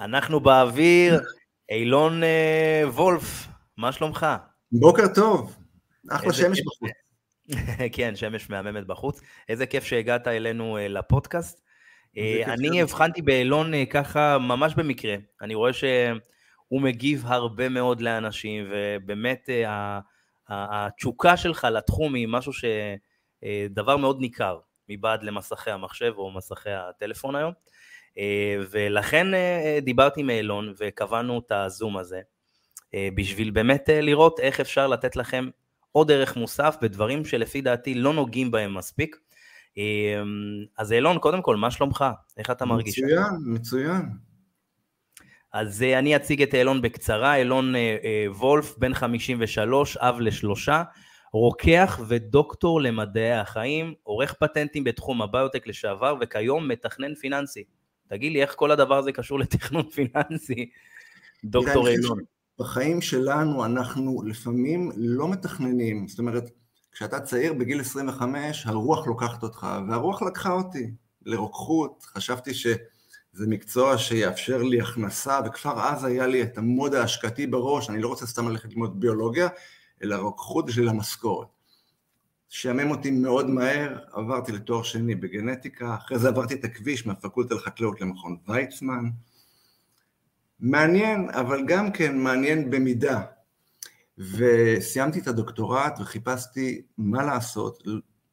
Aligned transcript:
אנחנו 0.00 0.40
באוויר, 0.40 1.20
אילון 1.70 2.22
אה, 2.22 2.82
וולף, 2.86 3.48
מה 3.76 3.92
שלומך? 3.92 4.26
בוקר 4.72 5.02
טוב, 5.14 5.56
אחלה 6.10 6.32
שמש 6.32 6.60
בחוץ. 6.60 6.90
כן, 7.96 8.16
שמש 8.16 8.50
מהממת 8.50 8.86
בחוץ. 8.86 9.20
איזה 9.48 9.66
כיף 9.66 9.84
שהגעת 9.84 10.28
אלינו 10.28 10.76
אה, 10.76 10.88
לפודקאסט. 10.88 11.62
אה, 12.18 12.42
אני 12.46 12.82
הבחנתי 12.82 13.22
באילון 13.22 13.74
אה, 13.74 13.86
ככה 13.86 14.38
ממש 14.38 14.74
במקרה. 14.74 15.14
אני 15.42 15.54
רואה 15.54 15.72
שהוא 15.72 16.82
מגיב 16.82 17.22
הרבה 17.26 17.68
מאוד 17.68 18.00
לאנשים, 18.00 18.64
ובאמת 18.70 19.48
אה, 19.50 20.00
התשוקה 20.48 21.36
שלך 21.36 21.66
לתחום 21.70 22.14
היא 22.14 22.28
משהו 22.28 22.52
ש... 22.52 22.64
אה, 23.44 23.66
דבר 23.70 23.96
מאוד 23.96 24.20
ניכר 24.20 24.58
מבעד 24.88 25.22
למסכי 25.22 25.70
המחשב 25.70 26.12
או 26.16 26.30
מסכי 26.30 26.70
הטלפון 26.70 27.36
היום. 27.36 27.52
אה, 28.18 28.56
ולכן 28.70 29.34
אה, 29.34 29.78
דיברתי 29.82 30.20
עם 30.20 30.30
אילון 30.30 30.74
וקבענו 30.78 31.38
את 31.46 31.52
הזום 31.52 31.96
הזה, 31.96 32.20
בשביל 33.14 33.50
באמת 33.50 33.88
לראות 33.92 34.40
איך 34.40 34.60
אפשר 34.60 34.86
לתת 34.86 35.16
לכם 35.16 35.48
עוד 35.92 36.10
ערך 36.10 36.36
מוסף 36.36 36.76
בדברים 36.82 37.24
שלפי 37.24 37.60
דעתי 37.60 37.94
לא 37.94 38.12
נוגעים 38.12 38.50
בהם 38.50 38.74
מספיק. 38.74 39.16
אז 40.78 40.92
אילון, 40.92 41.18
קודם 41.18 41.42
כל, 41.42 41.56
מה 41.56 41.70
שלומך? 41.70 42.04
איך 42.36 42.50
אתה 42.50 42.64
מרגיש? 42.64 42.98
מצוין, 42.98 43.24
מצוין. 43.46 44.02
אז 45.52 45.82
אני 45.82 46.16
אציג 46.16 46.42
את 46.42 46.54
אילון 46.54 46.82
בקצרה, 46.82 47.36
אילון 47.36 47.74
וולף, 48.34 48.78
בן 48.78 48.94
53, 48.94 49.96
אב 49.96 50.20
לשלושה, 50.20 50.82
רוקח 51.32 52.00
ודוקטור 52.08 52.80
למדעי 52.80 53.32
החיים, 53.32 53.94
עורך 54.02 54.32
פטנטים 54.32 54.84
בתחום 54.84 55.22
הביוטק 55.22 55.66
לשעבר 55.66 56.14
וכיום 56.20 56.68
מתכנן 56.68 57.14
פיננסי. 57.14 57.64
תגיד 58.12 58.32
לי, 58.32 58.42
איך 58.42 58.54
כל 58.56 58.70
הדבר 58.70 58.98
הזה 58.98 59.12
קשור 59.12 59.38
לתכנון 59.38 59.90
פיננסי, 59.90 60.70
דוקטור 61.44 61.88
אילון? 61.88 62.18
בחיים 62.58 63.00
שלנו 63.00 63.64
אנחנו 63.64 64.22
לפעמים 64.26 64.90
לא 64.96 65.28
מתכננים, 65.28 66.08
זאת 66.08 66.18
אומרת, 66.18 66.50
כשאתה 66.92 67.20
צעיר 67.20 67.52
בגיל 67.52 67.80
25, 67.80 68.66
הרוח 68.66 69.06
לוקחת 69.06 69.42
אותך, 69.42 69.66
והרוח 69.88 70.22
לקחה 70.22 70.52
אותי 70.52 70.90
לרוקחות, 71.26 72.02
חשבתי 72.02 72.54
שזה 72.54 73.46
מקצוע 73.46 73.98
שיאפשר 73.98 74.62
לי 74.62 74.80
הכנסה, 74.80 75.40
וכבר 75.46 75.80
אז 75.80 76.04
היה 76.04 76.26
לי 76.26 76.42
את 76.42 76.58
המוד 76.58 76.94
ההשקעתי 76.94 77.46
בראש, 77.46 77.90
אני 77.90 78.02
לא 78.02 78.08
רוצה 78.08 78.26
סתם 78.26 78.48
ללכת 78.48 78.72
ללמוד 78.72 79.00
ביולוגיה, 79.00 79.48
אלא 80.02 80.16
רוקחות 80.16 80.66
בשביל 80.66 80.88
המשכורת. 80.88 81.48
שעמם 82.54 82.90
אותי 82.90 83.10
מאוד 83.10 83.50
מהר, 83.50 83.98
עברתי 84.12 84.52
לתואר 84.52 84.82
שני 84.82 85.14
בגנטיקה, 85.14 85.94
אחרי 85.94 86.18
זה 86.18 86.28
עברתי 86.28 86.54
את 86.54 86.64
הכביש 86.64 87.06
מהפקולטה 87.06 87.54
לחקלאות 87.54 88.00
למכון 88.00 88.36
ויצמן. 88.48 89.10
מעניין, 90.60 91.28
אבל 91.30 91.66
גם 91.66 91.92
כן 91.92 92.18
מעניין 92.18 92.70
במידה. 92.70 93.22
וסיימתי 94.18 95.18
את 95.18 95.26
הדוקטורט 95.26 96.00
וחיפשתי 96.00 96.82
מה 96.98 97.24
לעשות, 97.24 97.82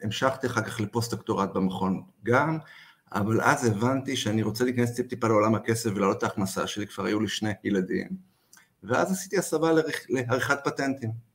המשכתי 0.01 0.47
אחר 0.47 0.61
כך 0.61 0.79
לפוסט-דוקטורט 0.79 1.49
במכון 1.53 2.03
גם, 2.23 2.57
אבל 3.13 3.41
אז 3.41 3.65
הבנתי 3.65 4.15
שאני 4.15 4.43
רוצה 4.43 4.63
להיכנס 4.63 4.95
טיפ 4.95 5.07
טיפה 5.07 5.27
לעולם 5.27 5.55
הכסף 5.55 5.89
ולהעלות 5.95 6.17
את 6.17 6.23
ההכנסה 6.23 6.67
שלי, 6.67 6.87
כבר 6.87 7.05
היו 7.05 7.19
לי 7.19 7.27
שני 7.27 7.51
ילדים, 7.63 8.07
ואז 8.83 9.11
עשיתי 9.11 9.37
הסבה 9.37 9.71
לעריכת 10.09 10.59
פטנטים. 10.63 11.28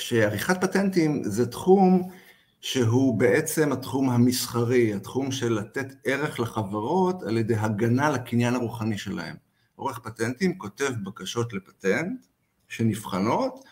שעריכת 0.00 0.60
פטנטים 0.60 1.22
זה 1.24 1.46
תחום 1.46 2.10
שהוא 2.60 3.18
בעצם 3.18 3.72
התחום 3.72 4.10
המסחרי, 4.10 4.94
התחום 4.94 5.32
של 5.32 5.52
לתת 5.52 5.86
ערך 6.04 6.40
לחברות 6.40 7.22
על 7.22 7.38
ידי 7.38 7.56
הגנה 7.56 8.10
לקניין 8.10 8.54
הרוחני 8.54 8.98
שלהם. 8.98 9.36
עורך 9.76 9.98
פטנטים 9.98 10.58
כותב 10.58 10.90
בקשות 11.04 11.52
לפטנט 11.52 12.26
שנבחנות, 12.68 13.64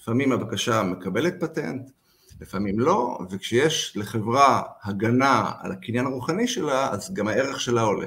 לפעמים 0.00 0.32
הבקשה 0.32 0.82
מקבלת 0.82 1.40
פטנט, 1.40 1.90
לפעמים 2.40 2.80
לא, 2.80 3.18
וכשיש 3.30 3.92
לחברה 3.96 4.62
הגנה 4.82 5.52
על 5.60 5.72
הקניין 5.72 6.06
הרוחני 6.06 6.48
שלה, 6.48 6.90
אז 6.90 7.14
גם 7.14 7.28
הערך 7.28 7.60
שלה 7.60 7.82
עולה. 7.82 8.06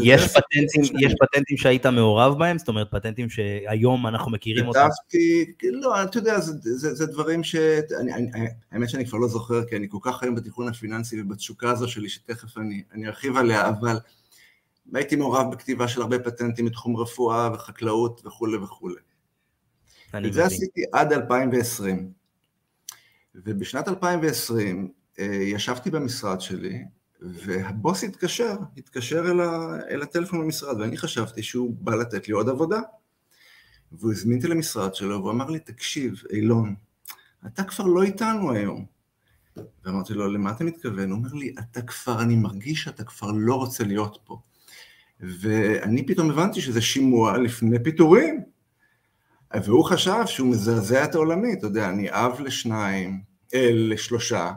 יש 0.00 0.22
פטנטים, 0.22 0.98
יש 1.00 1.14
פטנטים 1.20 1.56
שהיית 1.56 1.86
מעורב 1.86 2.38
בהם? 2.38 2.58
זאת 2.58 2.68
אומרת, 2.68 2.90
פטנטים 2.90 3.30
שהיום 3.30 4.06
אנחנו 4.06 4.30
מכירים 4.30 4.68
אותם? 4.68 4.80
כתבתי, 4.80 5.52
לא, 5.62 6.02
אתה 6.02 6.18
יודע, 6.18 6.40
זה, 6.40 6.52
זה, 6.60 6.94
זה 6.94 7.06
דברים 7.06 7.44
ש... 7.44 7.56
אני, 8.00 8.14
אני, 8.14 8.48
האמת 8.72 8.88
שאני 8.88 9.06
כבר 9.06 9.18
לא 9.18 9.28
זוכר, 9.28 9.64
כי 9.64 9.76
אני 9.76 9.86
כל 9.90 9.98
כך 10.02 10.22
היום 10.22 10.34
בתכנון 10.34 10.68
הפיננסי 10.68 11.20
ובתשוקה 11.20 11.70
הזו 11.70 11.88
שלי, 11.88 12.08
שתכף 12.08 12.58
אני, 12.58 12.82
אני 12.92 13.06
ארחיב 13.06 13.36
עליה, 13.36 13.68
אבל 13.68 13.98
הייתי 14.94 15.16
מעורב 15.16 15.52
בכתיבה 15.52 15.88
של 15.88 16.02
הרבה 16.02 16.18
פטנטים 16.18 16.64
מתחום 16.64 16.96
רפואה 16.96 17.50
וחקלאות 17.54 18.22
וכולי 18.24 18.56
וכולי. 18.56 19.00
את 20.26 20.32
זה 20.32 20.44
עשיתי 20.44 20.82
עד 20.92 21.12
2020. 21.12 22.19
ובשנת 23.34 23.88
2020 23.88 24.88
אה, 25.18 25.24
ישבתי 25.24 25.90
במשרד 25.90 26.40
שלי, 26.40 26.84
והבוס 27.20 28.04
התקשר, 28.04 28.56
התקשר 28.76 29.30
אל, 29.30 29.40
ה, 29.40 29.78
אל 29.90 30.02
הטלפון 30.02 30.40
במשרד, 30.40 30.80
ואני 30.80 30.96
חשבתי 30.96 31.42
שהוא 31.42 31.76
בא 31.80 31.94
לתת 31.94 32.28
לי 32.28 32.34
עוד 32.34 32.48
עבודה. 32.48 32.80
והוא 33.92 34.12
הזמין 34.12 34.36
אותי 34.36 34.48
למשרד 34.48 34.94
שלו, 34.94 35.18
והוא 35.20 35.30
אמר 35.30 35.50
לי, 35.50 35.58
תקשיב, 35.58 36.22
אילון, 36.32 36.74
אתה 37.46 37.64
כבר 37.64 37.84
לא 37.84 38.02
איתנו 38.02 38.52
היום. 38.52 38.86
ואמרתי 39.84 40.14
לו, 40.14 40.32
למה 40.32 40.50
אתה 40.50 40.64
מתכוון? 40.64 41.10
הוא 41.10 41.18
אומר 41.18 41.32
לי, 41.32 41.54
אתה 41.58 41.82
כבר, 41.82 42.22
אני 42.22 42.36
מרגיש 42.36 42.82
שאתה 42.82 43.04
כבר 43.04 43.30
לא 43.34 43.54
רוצה 43.54 43.84
להיות 43.84 44.18
פה. 44.24 44.40
ואני 45.20 46.06
פתאום 46.06 46.30
הבנתי 46.30 46.60
שזה 46.60 46.80
שימוע 46.80 47.38
לפני 47.38 47.82
פיטורים. 47.84 48.44
והוא 49.54 49.84
חשב 49.84 50.22
שהוא 50.26 50.48
מזעזע 50.48 51.04
את 51.04 51.14
העולמי, 51.14 51.52
אתה 51.52 51.66
יודע, 51.66 51.88
אני 51.88 52.10
אב 52.10 52.40
לשניים, 52.40 53.20
אה, 53.54 53.70
לשלושה, 53.72 54.52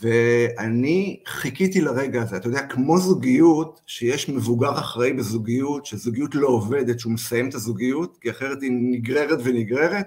ואני 0.00 1.20
חיכיתי 1.26 1.80
לרגע 1.80 2.22
הזה, 2.22 2.36
אתה 2.36 2.48
יודע, 2.48 2.66
כמו 2.66 2.98
זוגיות, 2.98 3.80
שיש 3.86 4.28
מבוגר 4.28 4.78
אחראי 4.78 5.12
בזוגיות, 5.12 5.86
שזוגיות 5.86 6.34
לא 6.34 6.48
עובדת, 6.48 7.00
שהוא 7.00 7.12
מסיים 7.12 7.48
את 7.48 7.54
הזוגיות, 7.54 8.18
כי 8.20 8.30
אחרת 8.30 8.62
היא 8.62 8.70
נגררת 8.72 9.38
ונגררת, 9.44 10.06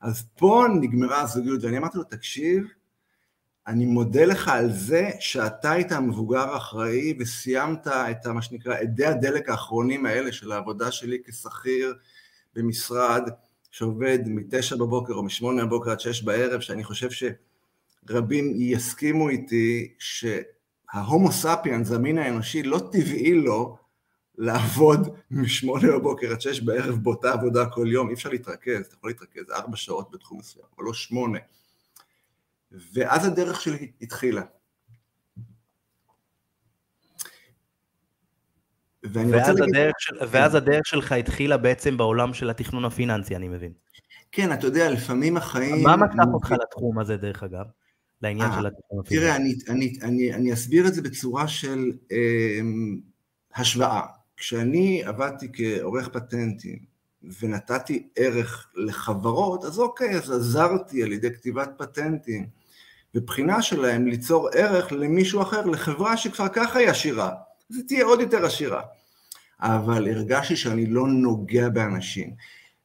אז 0.00 0.24
פה 0.38 0.64
נגמרה 0.80 1.20
הזוגיות, 1.20 1.64
ואני 1.64 1.78
אמרתי 1.78 1.98
לו, 1.98 2.04
תקשיב, 2.04 2.64
אני 3.66 3.86
מודה 3.86 4.24
לך 4.24 4.48
על 4.48 4.72
זה 4.72 5.10
שאתה 5.20 5.72
היית 5.72 5.92
המבוגר 5.92 6.54
האחראי 6.54 7.14
וסיימת 7.18 7.86
את 7.86 8.26
מה 8.26 8.42
שנקרא 8.42 8.76
אדי 8.82 9.06
הדלק 9.06 9.48
האחרונים 9.48 10.06
האלה 10.06 10.32
של 10.32 10.52
העבודה 10.52 10.92
שלי 10.92 11.18
כשכיר, 11.26 11.94
במשרד 12.54 13.28
שעובד 13.70 14.18
מתשע 14.26 14.76
בבוקר 14.76 15.12
או 15.12 15.22
משמונה 15.22 15.64
בבוקר 15.64 15.90
עד 15.90 16.00
שש 16.00 16.22
בערב, 16.22 16.60
שאני 16.60 16.84
חושב 16.84 17.08
שרבים 18.06 18.52
יסכימו 18.56 19.28
איתי 19.28 19.94
שההומו 19.98 21.32
ספיאנס, 21.32 21.92
המין 21.92 22.18
האנושי, 22.18 22.62
לא 22.62 22.78
טבעי 22.92 23.34
לו 23.34 23.76
לעבוד 24.38 25.16
משמונה 25.30 25.92
בבוקר 25.92 26.30
עד 26.32 26.40
שש 26.40 26.60
בערב 26.60 26.94
באותה 26.94 27.32
עבודה 27.32 27.66
כל 27.66 27.86
יום, 27.92 28.08
אי 28.08 28.14
אפשר 28.14 28.28
להתרכז, 28.28 28.86
אתה 28.86 28.94
יכול 28.94 29.10
להתרכז 29.10 29.50
ארבע 29.50 29.76
שעות 29.76 30.10
בתחום 30.10 30.38
מסוים, 30.38 30.66
אבל 30.76 30.84
לא 30.84 30.94
שמונה. 30.94 31.38
ואז 32.92 33.26
הדרך 33.26 33.60
שלי 33.60 33.90
התחילה. 34.02 34.42
ואז, 39.14 39.60
הדרך 39.60 39.94
של, 39.98 40.14
ואז 40.30 40.50
כן. 40.50 40.56
הדרך 40.56 40.86
שלך 40.86 41.12
התחילה 41.12 41.56
בעצם 41.56 41.96
בעולם 41.96 42.34
של 42.34 42.50
התכנון 42.50 42.84
הפיננסי, 42.84 43.36
אני 43.36 43.48
מבין. 43.48 43.72
כן, 44.32 44.52
אתה 44.52 44.66
יודע, 44.66 44.90
לפעמים 44.90 45.36
החיים... 45.36 45.82
מה 45.82 45.96
משך 45.96 46.32
אותך 46.34 46.52
לתחום 46.62 46.98
הזה, 46.98 47.16
דרך 47.16 47.42
אגב? 47.42 47.64
לעניין 48.22 48.50
아, 48.50 48.52
אה, 48.52 48.60
של 48.60 48.66
התכנון 48.66 49.00
הפיננסי. 49.00 49.26
תראה, 49.26 49.36
אני, 49.36 49.54
אני, 49.68 49.92
אני, 50.02 50.34
אני 50.34 50.52
אסביר 50.52 50.86
את 50.86 50.94
זה 50.94 51.02
בצורה 51.02 51.48
של 51.48 51.92
אה, 52.12 52.60
השוואה. 53.54 54.02
כשאני 54.36 55.02
עבדתי 55.04 55.48
כעורך 55.52 56.08
פטנטים 56.08 56.78
ונתתי 57.40 58.08
ערך 58.16 58.68
לחברות, 58.74 59.64
אז 59.64 59.78
אוקיי, 59.78 60.16
אז 60.16 60.30
עזרתי 60.30 61.02
על 61.02 61.12
ידי 61.12 61.34
כתיבת 61.34 61.70
פטנטים 61.76 62.46
ובחינה 63.14 63.62
שלהם 63.62 64.06
ליצור 64.06 64.48
ערך 64.54 64.92
למישהו 64.92 65.42
אחר, 65.42 65.66
לחברה 65.66 66.16
שכבר 66.16 66.48
ככה 66.48 66.78
היא 66.78 66.88
עשירה. 66.88 67.30
אז 67.70 67.76
היא 67.76 67.84
תהיה 67.86 68.04
עוד 68.04 68.20
יותר 68.20 68.46
עשירה. 68.46 68.82
אבל 69.64 70.08
הרגשתי 70.08 70.56
שאני 70.56 70.86
לא 70.86 71.06
נוגע 71.08 71.68
באנשים. 71.68 72.30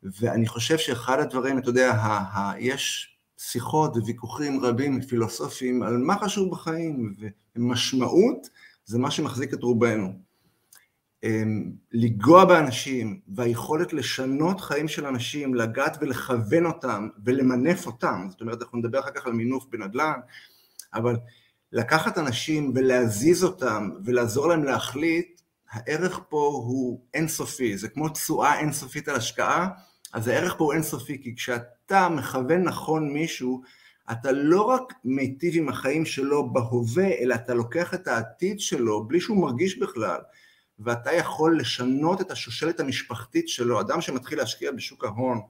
ואני 0.03 0.47
חושב 0.47 0.77
שאחד 0.77 1.19
הדברים, 1.19 1.57
אתה 1.57 1.69
יודע, 1.69 1.91
ה- 1.91 2.39
ה- 2.39 2.53
יש 2.59 3.15
שיחות 3.37 3.97
וויכוחים 3.97 4.59
רבים 4.65 5.01
פילוסופיים 5.01 5.83
על 5.83 5.97
מה 5.97 6.15
חשוב 6.17 6.51
בחיים, 6.51 7.13
ומשמעות 7.55 8.49
זה 8.85 8.99
מה 8.99 9.11
שמחזיק 9.11 9.53
את 9.53 9.63
רובנו. 9.63 10.13
אמ, 11.23 11.71
לגוע 11.91 12.45
באנשים 12.45 13.19
והיכולת 13.35 13.93
לשנות 13.93 14.61
חיים 14.61 14.87
של 14.87 15.05
אנשים, 15.05 15.55
לגעת 15.55 15.97
ולכוון 16.01 16.65
אותם 16.65 17.07
ולמנף 17.25 17.85
אותם, 17.85 18.27
זאת 18.29 18.41
אומרת 18.41 18.61
אנחנו 18.61 18.77
נדבר 18.77 18.99
אחר 18.99 19.11
כך 19.15 19.25
על 19.25 19.33
מינוף 19.33 19.65
בנדל"ן, 19.69 20.19
אבל 20.93 21.17
לקחת 21.71 22.17
אנשים 22.17 22.71
ולהזיז 22.75 23.43
אותם 23.43 23.89
ולעזור 24.05 24.47
להם 24.47 24.63
להחליט, 24.63 25.38
הערך 25.71 26.19
פה 26.29 26.61
הוא 26.65 27.01
אינסופי, 27.13 27.77
זה 27.77 27.89
כמו 27.89 28.09
תשואה 28.09 28.59
אינסופית 28.59 29.07
על 29.07 29.15
השקעה, 29.15 29.69
אז 30.13 30.27
הערך 30.27 30.55
פה 30.57 30.63
הוא 30.63 30.73
אינסופי, 30.73 31.21
כי 31.23 31.35
כשאתה 31.35 32.09
מכוון 32.09 32.63
נכון 32.63 33.13
מישהו, 33.13 33.61
אתה 34.11 34.31
לא 34.31 34.61
רק 34.61 34.93
מיטיב 35.05 35.53
עם 35.57 35.69
החיים 35.69 36.05
שלו 36.05 36.53
בהווה, 36.53 37.07
אלא 37.07 37.35
אתה 37.35 37.53
לוקח 37.53 37.93
את 37.93 38.07
העתיד 38.07 38.59
שלו 38.59 39.07
בלי 39.07 39.21
שהוא 39.21 39.41
מרגיש 39.41 39.77
בכלל, 39.77 40.19
ואתה 40.79 41.13
יכול 41.13 41.59
לשנות 41.59 42.21
את 42.21 42.31
השושלת 42.31 42.79
המשפחתית 42.79 43.49
שלו. 43.49 43.81
אדם 43.81 44.01
שמתחיל 44.01 44.37
להשקיע 44.37 44.71
בשוק 44.71 45.05
ההון 45.05 45.41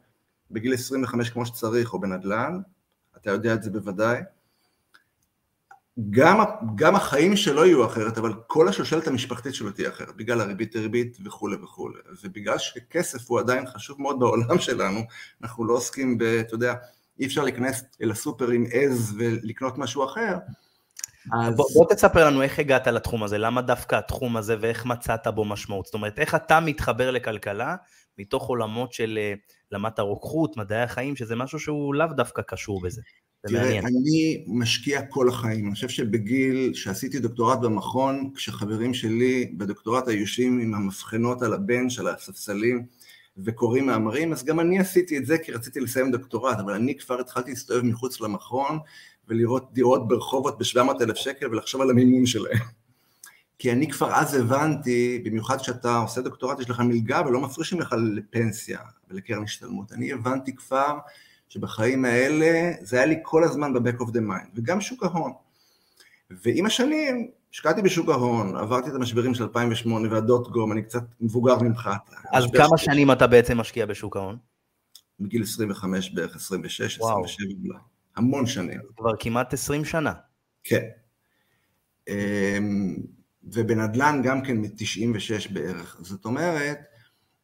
בגיל 0.51 0.73
25 0.73 1.29
כמו 1.29 1.45
שצריך, 1.45 1.93
או 1.93 1.99
בנדל"ן, 1.99 2.59
אתה 3.17 3.31
יודע 3.31 3.53
את 3.53 3.63
זה 3.63 3.69
בוודאי, 3.69 4.21
גם, 6.09 6.43
גם 6.75 6.95
החיים 6.95 7.35
שלו 7.35 7.65
יהיו 7.65 7.85
אחרת, 7.85 8.17
אבל 8.17 8.33
כל 8.47 8.67
השושלת 8.67 9.07
המשפחתית 9.07 9.55
שלו 9.55 9.71
תהיה 9.71 9.89
אחרת, 9.89 10.15
בגלל 10.15 10.41
הריבית 10.41 10.75
דריבית 10.75 11.17
וכולי 11.25 11.55
וכולי. 11.55 11.99
ובגלל 12.23 12.57
שכסף 12.57 13.29
הוא 13.29 13.39
עדיין 13.39 13.65
חשוב 13.67 14.01
מאוד 14.01 14.19
בעולם 14.19 14.59
שלנו, 14.67 14.99
אנחנו 15.41 15.65
לא 15.65 15.73
עוסקים 15.73 16.17
ב... 16.17 16.23
אתה 16.23 16.53
יודע, 16.53 16.73
אי 17.19 17.25
אפשר 17.25 17.43
להיכנס 17.43 17.83
אל 18.01 18.11
הסופר 18.11 18.49
עם 18.49 18.65
עז 18.71 19.15
ולקנות 19.17 19.77
משהו 19.77 20.05
אחר. 20.05 20.37
אז... 21.33 21.55
בוא, 21.55 21.65
בוא 21.73 21.85
תספר 21.93 22.25
לנו 22.25 22.41
איך 22.41 22.59
הגעת 22.59 22.87
לתחום 22.87 23.23
הזה, 23.23 23.37
למה 23.37 23.61
דווקא 23.61 23.95
התחום 23.95 24.37
הזה 24.37 24.55
ואיך 24.59 24.85
מצאת 24.85 25.27
בו 25.27 25.45
משמעות. 25.45 25.85
זאת 25.85 25.93
אומרת, 25.93 26.19
איך 26.19 26.35
אתה 26.35 26.59
מתחבר 26.59 27.11
לכלכלה 27.11 27.75
מתוך 28.17 28.47
עולמות 28.47 28.93
של 28.93 29.19
אה, 29.21 29.33
למדת 29.71 29.99
רוקחות, 29.99 30.57
מדעי 30.57 30.81
החיים, 30.81 31.15
שזה 31.15 31.35
משהו 31.35 31.59
שהוא 31.59 31.95
לאו 31.95 32.07
דווקא 32.07 32.41
קשור 32.41 32.81
בזה. 32.81 33.01
תראה, 33.47 33.63
מעניין. 33.63 33.85
אני 33.85 34.43
משקיע 34.47 35.01
כל 35.05 35.29
החיים. 35.29 35.65
אני 35.65 35.73
חושב 35.73 35.89
שבגיל 35.89 36.73
שעשיתי 36.73 37.19
דוקטורט 37.19 37.59
במכון, 37.59 38.31
כשחברים 38.35 38.93
שלי 38.93 39.53
בדוקטורט 39.57 40.07
היו 40.07 40.19
יושבים 40.19 40.59
עם 40.59 40.73
המבחנות 40.73 41.41
על 41.41 41.53
הבנץ', 41.53 41.99
על 41.99 42.07
הספסלים, 42.07 42.85
וקוראים 43.37 43.85
מאמרים, 43.85 44.33
אז 44.33 44.43
גם 44.43 44.59
אני 44.59 44.79
עשיתי 44.79 45.17
את 45.17 45.25
זה 45.25 45.37
כי 45.37 45.51
רציתי 45.51 45.79
לסיים 45.79 46.11
דוקטורט, 46.11 46.59
אבל 46.59 46.73
אני 46.73 46.97
כבר 46.97 47.19
התחלתי 47.19 47.49
להסתובב 47.49 47.81
מחוץ 47.81 48.21
למכון 48.21 48.79
ולראות 49.27 49.73
דירות 49.73 50.07
ברחובות 50.07 50.57
ב-700 50.57 51.03
אלף 51.03 51.15
שקל 51.15 51.47
ולחשוב 51.47 51.81
על 51.81 51.89
המימון 51.89 52.25
שלהם. 52.25 52.57
כי 53.59 53.71
אני 53.71 53.91
כבר 53.91 54.15
אז 54.15 54.33
הבנתי, 54.33 55.21
במיוחד 55.25 55.57
כשאתה 55.57 55.97
עושה 55.97 56.21
דוקטורט, 56.21 56.59
יש 56.59 56.69
לך 56.69 56.79
מלגה 56.79 57.21
ולא 57.27 57.41
מפרישים 57.41 57.79
לך 57.79 57.95
לפנסיה 58.15 58.79
ולקרן 59.09 59.43
השתלמות. 59.43 59.91
אני 59.91 60.11
הבנתי 60.13 60.55
כבר 60.55 60.97
שבחיים 61.49 62.05
האלה 62.05 62.71
זה 62.81 62.97
היה 62.97 63.05
לי 63.05 63.15
כל 63.21 63.43
הזמן 63.43 63.73
ב-back 63.73 64.01
of 64.01 64.07
the 64.07 64.19
mind, 64.19 64.49
וגם 64.55 64.81
שוק 64.81 65.03
ההון. 65.03 65.31
ועם 66.29 66.65
השנים 66.65 67.31
השקעתי 67.53 67.81
בשוק 67.81 68.09
ההון, 68.09 68.55
עברתי 68.57 68.89
את 68.89 68.95
המשברים 68.95 69.33
של 69.33 69.43
2008 69.43 70.11
והדוט 70.11 70.47
גום, 70.47 70.71
אני 70.71 70.83
קצת 70.83 71.03
מבוגר 71.21 71.59
ממך. 71.59 71.89
אז 72.33 72.43
כמה 72.57 72.77
ש... 72.77 72.85
שנים 72.85 73.11
אתה 73.11 73.27
בעצם 73.27 73.57
משקיע 73.57 73.85
בשוק 73.85 74.17
ההון? 74.17 74.37
בגיל 75.19 75.43
25 75.43 76.09
בערך, 76.09 76.35
26, 76.35 76.99
וואו. 76.99 77.23
27 77.25 77.67
אולי. 77.67 77.79
המון 78.15 78.45
שנים. 78.45 78.79
כבר 78.97 79.11
כמעט 79.19 79.53
20 79.53 79.85
שנה. 79.85 80.13
כן. 80.63 80.83
אמ, 82.09 82.95
ובנדל"ן 83.43 84.21
גם 84.23 84.41
כן 84.41 84.57
מ-96 84.57 85.53
בערך. 85.53 85.97
זאת 85.99 86.25
אומרת, 86.25 86.79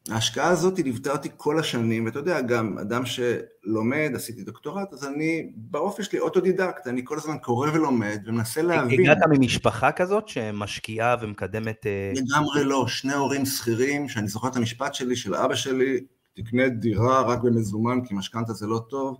ההשקעה 0.09 0.49
הזאת 0.49 0.79
ליוותה 0.79 1.11
אותי 1.11 1.29
כל 1.37 1.59
השנים, 1.59 2.05
ואתה 2.05 2.19
יודע, 2.19 2.41
גם 2.41 2.77
אדם 2.77 3.03
שלומד, 3.05 4.11
עשיתי 4.15 4.43
דוקטורט, 4.43 4.93
אז 4.93 5.05
אני 5.05 5.51
באופן 5.55 6.03
שלי 6.03 6.19
אוטודידקט, 6.19 6.87
אני 6.87 7.01
כל 7.03 7.17
הזמן 7.17 7.37
קורא 7.37 7.69
ולומד 7.73 8.19
ומנסה 8.25 8.61
להבין. 8.61 8.99
הגעת 9.01 9.17
ממשפחה 9.29 9.91
כזאת 9.91 10.27
שמשקיעה 10.27 11.15
ומקדמת... 11.21 11.85
אה, 11.85 12.13
לגמרי 12.15 12.63
לא, 12.63 12.87
שני 12.87 13.13
הורים 13.13 13.45
שכירים, 13.45 14.09
שאני 14.09 14.27
זוכר 14.27 14.47
את 14.47 14.55
המשפט 14.55 14.93
שלי, 14.93 15.15
של 15.15 15.35
אבא 15.35 15.55
שלי, 15.55 15.99
תקנה 16.33 16.69
דירה 16.69 17.21
רק 17.21 17.39
במזומן, 17.39 18.05
כי 18.05 18.13
משכנתה 18.13 18.53
זה 18.53 18.67
לא 18.67 18.81
טוב. 18.89 19.17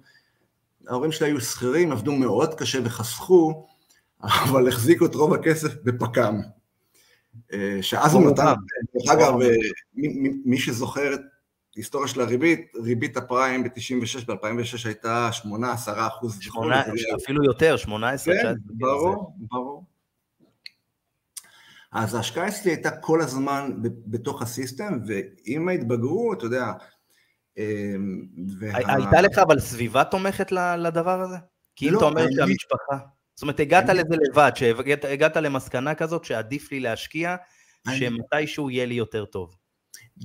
ההורים 0.87 1.11
שלי 1.11 1.27
היו 1.27 1.41
שכירים, 1.41 1.91
עבדו 1.91 2.15
מאוד 2.15 2.53
קשה 2.53 2.79
וחסכו, 2.83 3.67
אבל 4.23 4.67
החזיקו 4.67 5.05
את 5.05 5.15
רוב 5.15 5.33
הכסף 5.33 5.73
בפק"ם. 5.83 6.41
אה, 7.53 7.77
שאז 7.81 8.13
הוא 8.13 8.31
נתן, 8.31 8.53
דרך 8.95 9.11
אגב, 9.13 9.41
אה, 9.41 9.55
מי 10.45 10.57
שזוכר 10.57 11.13
את 11.13 11.21
ההיסטוריה 11.75 12.07
של 12.07 12.21
הריבית, 12.21 12.71
ריבית 12.83 13.17
הפריים 13.17 13.63
ב-96, 13.63 14.25
ב-2006 14.27 14.85
הייתה 14.85 15.29
8-10 15.43 15.47
אחוז. 16.07 16.39
אפילו 17.23 17.43
יותר, 17.43 17.77
18. 17.77 18.33
כן, 18.41 18.53
ברור, 18.65 19.35
ברור. 19.37 19.83
אז 21.91 22.15
ההשקעה 22.15 22.47
אצלי 22.47 22.71
הייתה 22.71 22.91
כל 22.91 23.21
הזמן 23.21 23.71
בתוך 23.81 24.41
הסיסטם, 24.41 24.99
ועם 25.07 25.69
ההתבגרות, 25.69 26.37
אתה 26.37 26.45
יודע, 26.45 26.71
אמ, 27.57 28.25
הייתה 28.61 29.21
לך 29.21 29.37
אבל 29.37 29.59
סביבה 29.59 30.03
תומכת 30.03 30.51
לדבר 30.77 31.21
הזה? 31.21 31.35
כי 31.75 31.87
אם 31.89 31.93
לא, 31.93 31.97
אתה 31.97 32.05
אומר 32.05 32.25
שהמשפחה... 32.35 32.97
זאת 33.35 33.41
אומרת, 33.41 33.59
הגעת 33.59 33.89
אני... 33.89 33.99
לזה 33.99 34.15
לבד, 34.29 34.51
שהגעת 34.55 35.37
למסקנה 35.37 35.95
כזאת 35.95 36.25
שעדיף 36.25 36.71
לי 36.71 36.79
להשקיע, 36.79 37.35
אני... 37.87 37.97
שמתישהו 37.97 38.69
יהיה 38.69 38.85
לי 38.85 38.95
יותר 38.95 39.25
טוב. 39.25 39.55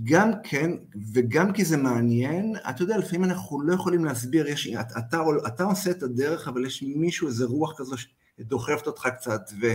גם 0.04 0.30
כן, 0.42 0.70
וגם 1.12 1.52
כי 1.52 1.64
זה 1.64 1.76
מעניין, 1.76 2.56
אתה 2.70 2.82
יודע, 2.82 2.98
לפעמים 2.98 3.24
אנחנו 3.24 3.62
לא 3.62 3.74
יכולים 3.74 4.04
להסביר, 4.04 4.46
יש, 4.46 4.68
אתה, 4.68 4.98
אתה, 4.98 5.22
אתה 5.46 5.64
עושה 5.64 5.90
את 5.90 6.02
הדרך, 6.02 6.48
אבל 6.48 6.66
יש 6.66 6.82
מישהו, 6.82 7.28
איזה 7.28 7.44
רוח 7.44 7.74
כזו 7.78 7.96
שדוחפת 8.38 8.86
אותך 8.86 9.08
קצת, 9.16 9.40
ו, 9.60 9.66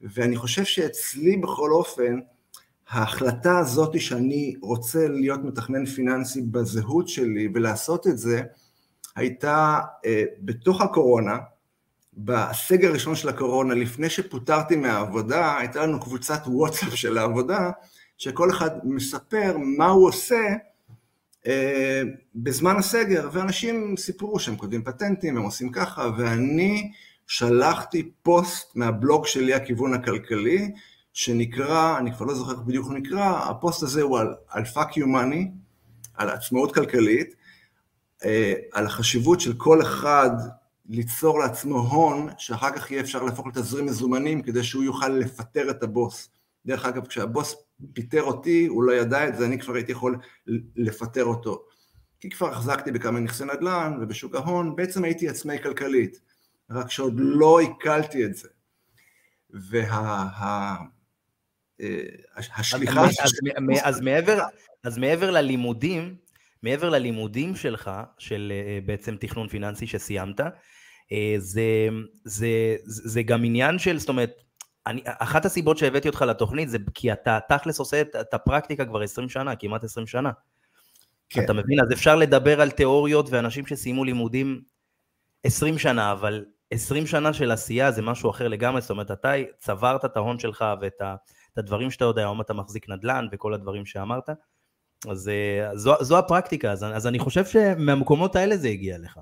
ואני 0.00 0.36
חושב 0.36 0.64
שאצלי 0.64 1.36
בכל 1.36 1.72
אופן, 1.72 2.18
ההחלטה 2.88 3.58
הזאת 3.58 4.00
שאני 4.00 4.54
רוצה 4.62 5.08
להיות 5.08 5.40
מתכנן 5.44 5.86
פיננסי 5.86 6.42
בזהות 6.42 7.08
שלי 7.08 7.48
ולעשות 7.54 8.06
את 8.06 8.18
זה, 8.18 8.42
הייתה 9.16 9.78
אה, 10.04 10.24
בתוך 10.40 10.80
הקורונה, 10.80 11.36
בסגר 12.18 12.88
הראשון 12.88 13.16
של 13.16 13.28
הקורונה, 13.28 13.74
לפני 13.74 14.10
שפוטרתי 14.10 14.76
מהעבודה, 14.76 15.58
הייתה 15.58 15.86
לנו 15.86 16.00
קבוצת 16.00 16.42
וואטסאפ 16.46 16.94
של 16.94 17.18
העבודה, 17.18 17.70
שכל 18.18 18.50
אחד 18.50 18.70
מספר 18.84 19.56
מה 19.58 19.86
הוא 19.86 20.08
עושה 20.08 20.46
אה, 21.46 22.02
בזמן 22.34 22.76
הסגר, 22.76 23.28
ואנשים 23.32 23.96
סיפרו 23.96 24.38
שהם 24.38 24.56
כותבים 24.56 24.84
פטנטים, 24.84 25.36
הם 25.36 25.42
עושים 25.42 25.72
ככה, 25.72 26.10
ואני 26.18 26.92
שלחתי 27.26 28.10
פוסט 28.22 28.76
מהבלוג 28.76 29.26
שלי, 29.26 29.54
הכיוון 29.54 29.94
הכלכלי, 29.94 30.70
שנקרא, 31.12 31.98
אני 31.98 32.12
כבר 32.12 32.26
לא 32.26 32.34
זוכר 32.34 32.52
איך 32.52 32.60
בדיוק 32.60 32.86
הוא 32.86 32.94
נקרא, 32.94 33.50
הפוסט 33.50 33.82
הזה 33.82 34.02
הוא 34.02 34.18
על, 34.18 34.34
על 34.48 34.62
fuck 34.62 34.92
you 34.92 35.04
money, 35.04 35.44
על 36.14 36.30
עצמאות 36.30 36.74
כלכלית, 36.74 37.34
אה, 38.24 38.54
על 38.72 38.86
החשיבות 38.86 39.40
של 39.40 39.54
כל 39.56 39.82
אחד 39.82 40.30
ליצור 40.88 41.38
לעצמו 41.38 41.78
הון, 41.78 42.28
שאחר 42.38 42.70
כך 42.70 42.90
יהיה 42.90 43.02
אפשר 43.02 43.22
להפוך 43.22 43.46
לתזרים 43.46 43.86
מזומנים 43.86 44.42
כדי 44.42 44.62
שהוא 44.62 44.84
יוכל 44.84 45.08
לפטר 45.08 45.70
את 45.70 45.82
הבוס. 45.82 46.30
דרך 46.66 46.84
אגב, 46.84 47.06
כשהבוס 47.06 47.56
פיטר 47.92 48.22
אותי, 48.22 48.66
הוא 48.66 48.82
לא 48.82 48.92
ידע 48.92 49.28
את 49.28 49.36
זה, 49.36 49.46
אני 49.46 49.58
כבר 49.58 49.74
הייתי 49.74 49.92
יכול 49.92 50.18
לפטר 50.76 51.24
אותו. 51.24 51.64
כי 52.20 52.30
כבר 52.30 52.50
החזקתי 52.50 52.92
בכמה 52.92 53.20
נכסי 53.20 53.44
נדל"ן 53.44 53.98
ובשוק 54.00 54.34
ההון, 54.34 54.76
בעצם 54.76 55.04
הייתי 55.04 55.28
עצמאי 55.28 55.62
כלכלית, 55.62 56.20
רק 56.70 56.90
שעוד 56.90 57.14
לא 57.16 57.60
עיכלתי 57.60 58.24
את 58.24 58.34
זה. 58.34 58.48
וה, 59.50 60.28
אה, 61.80 62.02
אז, 62.34 62.48
אז, 63.82 64.00
מעבר, 64.00 64.38
אז 64.84 64.98
מעבר 64.98 65.30
ללימודים, 65.30 66.16
מעבר 66.62 66.88
ללימודים 66.88 67.56
שלך, 67.56 67.90
של 68.18 68.52
אה, 68.54 68.78
בעצם 68.86 69.16
תכנון 69.16 69.48
פיננסי 69.48 69.86
שסיימת, 69.86 70.40
זה, 71.38 71.88
זה, 72.24 72.76
זה 72.84 73.22
גם 73.22 73.44
עניין 73.44 73.78
של, 73.78 73.98
זאת 73.98 74.08
אומרת, 74.08 74.42
אני, 74.86 75.02
אחת 75.04 75.44
הסיבות 75.44 75.78
שהבאתי 75.78 76.08
אותך 76.08 76.22
לתוכנית 76.22 76.68
זה 76.68 76.78
כי 76.94 77.12
אתה 77.12 77.38
תכלס 77.48 77.78
עושה 77.78 78.00
את, 78.00 78.16
את 78.20 78.34
הפרקטיקה 78.34 78.84
כבר 78.84 79.02
20 79.02 79.28
שנה, 79.28 79.56
כמעט 79.56 79.84
20 79.84 80.06
שנה. 80.06 80.30
כן. 81.30 81.44
אתה 81.44 81.52
מבין? 81.52 81.80
אז 81.80 81.92
אפשר 81.92 82.16
לדבר 82.16 82.60
על 82.60 82.70
תיאוריות 82.70 83.30
ואנשים 83.30 83.66
שסיימו 83.66 84.04
לימודים 84.04 84.60
20 85.44 85.78
שנה, 85.78 86.12
אבל 86.12 86.44
20 86.70 87.06
שנה 87.06 87.32
של 87.32 87.50
עשייה 87.50 87.92
זה 87.92 88.02
משהו 88.02 88.30
אחר 88.30 88.48
לגמרי, 88.48 88.80
זאת 88.80 88.90
אומרת, 88.90 89.10
אתה 89.10 89.32
צברת 89.58 90.04
את 90.04 90.16
ההון 90.16 90.38
שלך 90.38 90.64
ואת 90.80 91.00
ה, 91.00 91.14
את 91.52 91.58
הדברים 91.58 91.90
שאתה 91.90 92.04
יודע, 92.04 92.22
היום 92.22 92.40
אתה 92.40 92.54
מחזיק 92.54 92.88
נדל"ן 92.88 93.26
וכל 93.32 93.54
הדברים 93.54 93.86
שאמרת, 93.86 94.30
אז 95.08 95.28
אה, 95.28 95.76
זו, 95.76 95.94
זו 96.00 96.18
הפרקטיקה, 96.18 96.72
אז, 96.72 96.84
אז 96.84 97.06
אני 97.06 97.18
חושב 97.18 97.44
שמהמקומות 97.44 98.36
האלה 98.36 98.56
זה 98.56 98.68
הגיע 98.68 98.98
לך. 98.98 99.20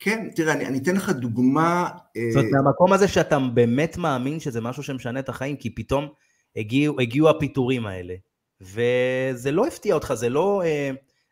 כן, 0.00 0.28
תראה, 0.36 0.52
אני, 0.52 0.66
אני 0.66 0.78
אתן 0.78 0.96
לך 0.96 1.10
דוגמה... 1.10 1.88
זאת 2.32 2.36
אומרת, 2.36 2.54
אה... 2.54 2.62
מהמקום 2.62 2.92
הזה 2.92 3.08
שאתה 3.08 3.38
באמת 3.54 3.96
מאמין 3.96 4.40
שזה 4.40 4.60
משהו 4.60 4.82
שמשנה 4.82 5.20
את 5.20 5.28
החיים, 5.28 5.56
כי 5.56 5.74
פתאום 5.74 6.08
הגיעו, 6.56 7.00
הגיעו 7.00 7.28
הפיטורים 7.28 7.86
האלה, 7.86 8.14
וזה 8.60 9.50
לא 9.52 9.66
הפתיע 9.66 9.94
אותך, 9.94 10.14
זה 10.14 10.28
לא, 10.28 10.62
אה, 10.64 10.90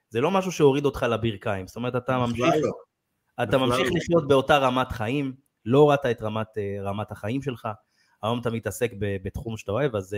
זה 0.08 0.20
לא 0.20 0.30
משהו 0.30 0.52
שהוריד 0.52 0.84
אותך 0.84 1.06
לברכיים, 1.10 1.66
זאת 1.66 1.76
אומרת, 1.76 1.96
אתה 1.96 2.18
ממשיך, 2.18 2.54
לא. 2.62 2.72
אתה 3.42 3.58
ממשיך 3.58 3.88
לא. 3.88 3.96
לחיות 3.96 4.28
באותה 4.28 4.58
רמת 4.58 4.92
חיים, 4.92 5.32
לא 5.64 5.78
הורדת 5.78 6.06
את 6.06 6.22
רמת, 6.22 6.48
רמת 6.82 7.12
החיים 7.12 7.42
שלך, 7.42 7.68
היום 8.22 8.40
אתה 8.40 8.50
מתעסק 8.50 8.92
בתחום 8.98 9.56
שאתה 9.56 9.72
אוהב, 9.72 9.96
אז 9.96 10.16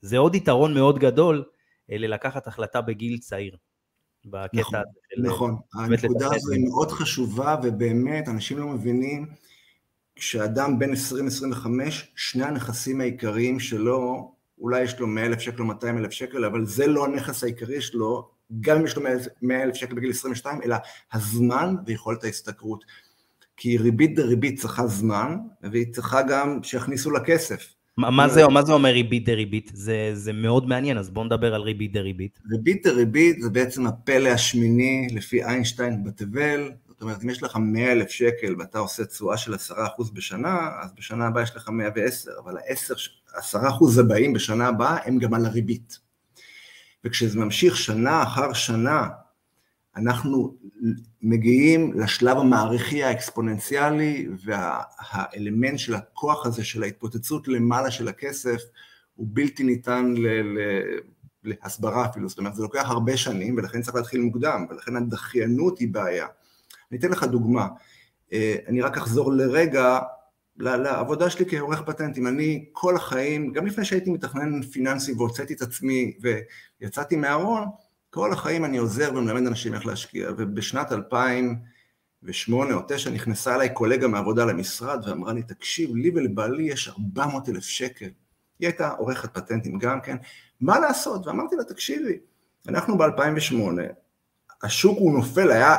זה 0.00 0.18
עוד 0.18 0.34
יתרון 0.34 0.74
מאוד 0.74 0.98
גדול 0.98 1.44
ללקחת 1.88 2.46
החלטה 2.46 2.80
בגיל 2.80 3.18
צעיר. 3.18 3.56
בקטע 4.24 4.60
נכון, 4.60 4.82
של... 5.14 5.22
נכון, 5.22 5.56
הנקודה 5.74 6.26
הזו 6.34 6.52
היא 6.52 6.64
מאוד 6.68 6.90
חשובה, 6.90 7.56
ובאמת, 7.62 8.28
אנשים 8.28 8.58
לא 8.58 8.66
מבינים, 8.66 9.26
כשאדם 10.16 10.78
בן 10.78 10.92
20-25, 10.92 10.96
שני 12.16 12.44
הנכסים 12.44 13.00
העיקריים 13.00 13.60
שלו, 13.60 14.32
אולי 14.58 14.82
יש 14.82 15.00
לו 15.00 15.06
100 15.06 15.26
אלף 15.26 15.40
שקל 15.40 15.62
או 15.62 15.66
200 15.66 15.98
אלף 15.98 16.10
שקל, 16.10 16.44
אבל 16.44 16.66
זה 16.66 16.86
לא 16.86 17.04
הנכס 17.04 17.44
העיקרי 17.44 17.80
שלו, 17.80 18.30
גם 18.60 18.76
אם 18.76 18.84
יש 18.84 18.96
לו 18.96 19.02
100 19.42 19.62
אלף 19.62 19.74
שקל 19.74 19.94
בגיל 19.94 20.10
22, 20.10 20.62
אלא 20.62 20.76
הזמן 21.12 21.74
ויכולת 21.86 22.24
ההשתכרות. 22.24 22.84
כי 23.56 23.78
ריבית 23.78 24.14
דריבית 24.14 24.60
צריכה 24.60 24.86
זמן, 24.86 25.36
והיא 25.62 25.92
צריכה 25.92 26.22
גם 26.22 26.62
שיכניסו 26.62 27.10
לה 27.10 27.20
כסף. 27.24 27.74
מה 28.00 28.28
זה, 28.28 28.48
מה 28.48 28.62
זה 28.62 28.72
אומר 28.72 28.90
ריבית 28.90 29.24
דריבית? 29.24 29.70
זה, 29.74 30.10
זה 30.14 30.32
מאוד 30.32 30.68
מעניין, 30.68 30.98
אז 30.98 31.10
בואו 31.10 31.24
נדבר 31.24 31.54
על 31.54 31.62
ריבית 31.62 31.92
דריבית. 31.92 32.38
ריבית 32.50 32.86
דריבית 32.86 33.40
זה 33.40 33.50
בעצם 33.50 33.86
הפלא 33.86 34.28
השמיני 34.28 35.08
לפי 35.14 35.44
איינשטיין 35.44 36.04
בתבל, 36.04 36.70
זאת 36.88 37.02
אומרת, 37.02 37.24
אם 37.24 37.30
יש 37.30 37.42
לך 37.42 37.56
100 37.56 37.92
אלף 37.92 38.10
שקל 38.10 38.54
ואתה 38.58 38.78
עושה 38.78 39.04
תשואה 39.04 39.36
של 39.36 39.54
10% 39.54 39.76
בשנה, 40.12 40.68
אז 40.82 40.92
בשנה 40.98 41.26
הבאה 41.26 41.42
יש 41.42 41.56
לך 41.56 41.68
110, 41.68 42.30
אבל 42.44 42.56
ה-10% 42.56 44.00
הבאים 44.00 44.32
בשנה 44.32 44.66
הבאה 44.68 44.96
הם 45.04 45.18
גם 45.18 45.34
על 45.34 45.46
הריבית. 45.46 45.98
וכשזה 47.04 47.38
ממשיך 47.38 47.76
שנה 47.76 48.22
אחר 48.22 48.52
שנה, 48.52 49.08
אנחנו 50.00 50.54
מגיעים 51.22 51.92
לשלב 52.00 52.36
המעריכי 52.36 53.04
האקספוננציאלי 53.04 54.28
והאלמנט 54.44 55.78
של 55.78 55.94
הכוח 55.94 56.46
הזה 56.46 56.64
של 56.64 56.82
ההתפוצצות 56.82 57.48
למעלה 57.48 57.90
של 57.90 58.08
הכסף 58.08 58.60
הוא 59.14 59.26
בלתי 59.30 59.62
ניתן 59.62 60.14
ל... 60.16 60.26
ל... 60.28 60.58
להסברה 61.44 62.06
אפילו, 62.06 62.28
זאת 62.28 62.38
אומרת 62.38 62.54
זה 62.54 62.62
לוקח 62.62 62.84
הרבה 62.90 63.16
שנים 63.16 63.56
ולכן 63.56 63.82
צריך 63.82 63.96
להתחיל 63.96 64.20
מוקדם 64.20 64.66
ולכן 64.70 64.96
הדחיינות 64.96 65.78
היא 65.78 65.88
בעיה. 65.88 66.26
אני 66.90 66.98
אתן 66.98 67.08
לך 67.10 67.24
דוגמה, 67.24 67.68
אה, 68.32 68.56
אני 68.68 68.82
רק 68.82 68.96
אחזור 68.96 69.32
לרגע 69.32 69.98
לעבודה 70.56 71.30
שלי 71.30 71.44
כעורך 71.48 71.82
פטנטים, 71.82 72.26
אני 72.26 72.64
כל 72.72 72.96
החיים, 72.96 73.52
גם 73.52 73.66
לפני 73.66 73.84
שהייתי 73.84 74.10
מתכנן 74.10 74.62
פיננסי 74.62 75.12
והוצאתי 75.12 75.54
את 75.54 75.62
עצמי 75.62 76.12
ויצאתי 76.80 77.16
מהארון, 77.16 77.64
כל 78.10 78.32
החיים 78.32 78.64
אני 78.64 78.78
עוזר 78.78 79.10
ומלמד 79.14 79.46
אנשים 79.46 79.74
איך 79.74 79.86
להשקיע, 79.86 80.30
ובשנת 80.38 80.92
2008 80.92 82.74
או 82.74 82.80
2009 82.80 83.10
נכנסה 83.10 83.54
אליי 83.54 83.74
קולגה 83.74 84.08
מעבודה 84.08 84.44
למשרד 84.44 85.08
ואמרה 85.08 85.32
לי, 85.32 85.42
תקשיב, 85.42 85.96
לי 85.96 86.10
ולבעלי 86.14 86.62
יש 86.62 86.88
400 86.88 87.48
אלף 87.48 87.64
שקל. 87.64 88.08
היא 88.58 88.68
הייתה 88.68 88.90
עורכת 88.90 89.34
פטנטים 89.34 89.78
גם 89.78 90.00
כן, 90.00 90.16
מה 90.60 90.78
לעשות? 90.78 91.26
ואמרתי 91.26 91.56
לה, 91.56 91.64
תקשיבי, 91.64 92.18
אנחנו 92.68 92.98
ב-2008, 92.98 93.80
השוק 94.62 94.98
הוא 94.98 95.12
נופל, 95.12 95.50
היה, 95.50 95.76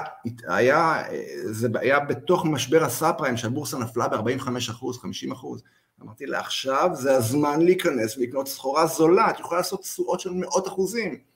היה, 0.48 1.04
זה 1.46 1.68
היה 1.80 2.00
בתוך 2.00 2.46
משבר 2.46 2.84
הסאב 2.84 3.16
פריים 3.18 3.38
שהבורסה 3.38 3.78
נפלה 3.78 4.08
ב-45 4.08 4.72
אחוז, 4.72 4.98
50 4.98 5.32
אחוז. 5.32 5.64
אמרתי 6.02 6.26
לה, 6.26 6.40
עכשיו 6.40 6.90
זה 6.94 7.16
הזמן 7.16 7.62
להיכנס 7.62 8.18
ולקנות 8.18 8.48
סחורה 8.48 8.88
זולה, 8.88 9.30
את 9.30 9.40
יכולה 9.40 9.60
לעשות 9.60 9.82
תשואות 9.82 10.20
של 10.20 10.32
מאות 10.34 10.68
אחוזים. 10.68 11.31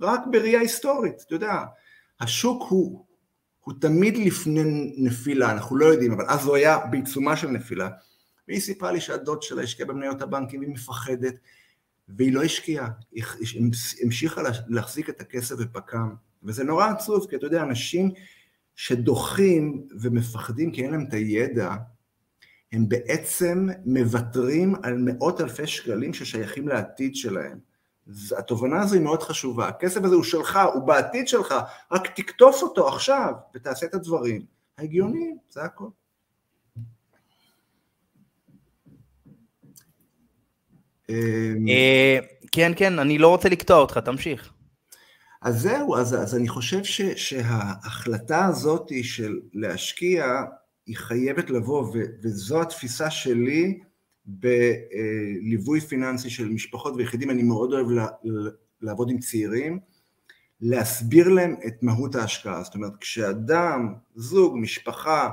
רק 0.00 0.20
בראייה 0.30 0.60
היסטורית, 0.60 1.22
אתה 1.26 1.34
יודע, 1.34 1.64
השוק 2.20 2.62
הוא, 2.68 3.04
הוא 3.60 3.74
תמיד 3.80 4.16
לפני 4.18 4.92
נפילה, 4.96 5.52
אנחנו 5.52 5.76
לא 5.76 5.86
יודעים, 5.86 6.12
אבל 6.12 6.24
אז 6.28 6.46
הוא 6.46 6.56
היה 6.56 6.78
בעיצומה 6.78 7.36
של 7.36 7.48
נפילה, 7.48 7.88
והיא 8.48 8.60
סיפרה 8.60 8.92
לי 8.92 9.00
שהדוד 9.00 9.42
שלה 9.42 9.62
השקיע 9.62 9.86
במניות 9.86 10.22
הבנקים 10.22 10.60
והיא 10.60 10.72
מפחדת, 10.72 11.34
והיא 12.08 12.32
לא 12.32 12.42
השקיעה, 12.42 12.88
היא 13.12 13.24
המשיכה 14.02 14.42
להחזיק 14.68 15.08
את 15.08 15.20
הכסף 15.20 15.56
בפק"ם, 15.56 16.14
וזה 16.42 16.64
נורא 16.64 16.86
עצוב, 16.86 17.26
כי 17.30 17.36
אתה 17.36 17.46
יודע, 17.46 17.62
אנשים 17.62 18.10
שדוחים 18.76 19.86
ומפחדים 20.00 20.72
כי 20.72 20.82
אין 20.82 20.90
להם 20.90 21.04
את 21.08 21.12
הידע, 21.12 21.74
הם 22.72 22.88
בעצם 22.88 23.68
מוותרים 23.84 24.74
על 24.82 24.96
מאות 24.98 25.40
אלפי 25.40 25.66
שקלים 25.66 26.14
ששייכים 26.14 26.68
לעתיד 26.68 27.16
שלהם. 27.16 27.69
התובנה 28.38 28.82
הזו 28.82 28.94
היא 28.94 29.02
מאוד 29.02 29.22
חשובה, 29.22 29.68
הכסף 29.68 30.04
הזה 30.04 30.14
הוא 30.14 30.24
שלך, 30.24 30.58
הוא 30.74 30.82
בעתיד 30.82 31.28
שלך, 31.28 31.54
רק 31.92 32.06
תקטוף 32.16 32.62
אותו 32.62 32.88
עכשיו 32.88 33.32
ותעשה 33.54 33.86
את 33.86 33.94
הדברים 33.94 34.42
ההגיוניים, 34.78 35.38
זה 35.50 35.62
הכל. 35.62 35.88
אה, 41.10 42.18
כן, 42.52 42.72
כן, 42.76 42.98
אני 42.98 43.18
לא 43.18 43.28
רוצה 43.28 43.48
לקטוע 43.48 43.78
אותך, 43.78 43.98
תמשיך. 43.98 44.52
אז 45.42 45.60
זהו, 45.60 45.96
אז, 45.96 46.14
אז 46.14 46.36
אני 46.36 46.48
חושב 46.48 46.84
ש, 46.84 47.00
שההחלטה 47.02 48.46
הזאת 48.46 48.90
של 49.02 49.40
להשקיע, 49.52 50.42
היא 50.86 50.96
חייבת 50.96 51.50
לבוא, 51.50 51.82
ו, 51.82 51.92
וזו 52.22 52.62
התפיסה 52.62 53.10
שלי 53.10 53.80
בליווי 54.38 55.80
פיננסי 55.80 56.30
של 56.30 56.48
משפחות 56.48 56.94
ויחידים, 56.96 57.30
אני 57.30 57.42
מאוד 57.42 57.72
אוהב 57.72 57.86
לעבוד 58.80 59.10
עם 59.10 59.18
צעירים, 59.18 59.78
להסביר 60.60 61.28
להם 61.28 61.56
את 61.66 61.82
מהות 61.82 62.14
ההשקעה. 62.14 62.62
זאת 62.62 62.74
אומרת, 62.74 62.96
כשאדם, 63.00 63.94
זוג, 64.14 64.58
משפחה, 64.58 65.30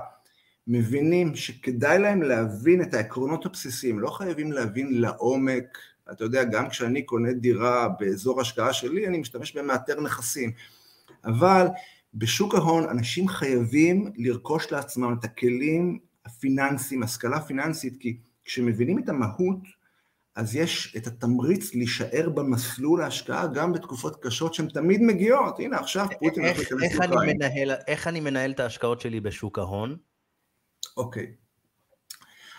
מבינים 0.68 1.36
שכדאי 1.36 2.00
להם 2.00 2.22
להבין 2.22 2.82
את 2.82 2.94
העקרונות 2.94 3.46
הבסיסיים, 3.46 4.00
לא 4.00 4.10
חייבים 4.10 4.52
להבין 4.52 5.02
לעומק, 5.02 5.78
אתה 6.12 6.24
יודע, 6.24 6.44
גם 6.44 6.70
כשאני 6.70 7.04
קונה 7.04 7.34
דירה 7.34 7.90
באזור 8.00 8.42
השקעה 8.42 8.74
שלי, 8.74 9.08
אני 9.08 9.18
משתמש 9.18 9.58
במאתר 9.58 10.02
נכסים, 10.02 10.52
אבל 11.26 11.68
בשוק 12.14 12.56
ההון 12.56 12.90
אנשים 12.90 13.28
חייבים 13.28 14.12
לרכוש 14.18 14.72
לעצמם 14.72 15.16
את 15.20 15.24
הכלים 15.24 16.00
הפיננסיים, 16.26 17.04
השכלה 17.04 17.42
פיננסית, 17.42 17.98
כי 18.00 18.18
כשמבינים 18.48 19.00
את 19.00 19.10
המהות, 19.10 19.60
אז 20.36 20.56
יש 20.56 20.96
את 20.98 21.08
התמריץ 21.08 21.76
להישאר 21.76 22.30
במסלול 22.30 23.02
ההשקעה 23.02 23.48
גם 23.48 23.74
בתקופות 23.74 24.24
קשות 24.24 24.54
שהן 24.54 24.68
תמיד 24.68 25.02
מגיעות. 25.02 25.60
הנה 25.60 25.78
עכשיו 25.78 26.08
פוטין 26.20 26.46
הולך 26.46 26.58
להיכנס 26.58 26.96
לאוקראינה. 26.96 27.46
איך 27.88 28.08
אני 28.08 28.20
מנהל 28.20 28.52
את 28.52 28.60
ההשקעות 28.60 29.02
שלי 29.02 29.20
בשוק 29.20 29.60
ההון? 29.60 29.98
אוקיי. 30.98 31.32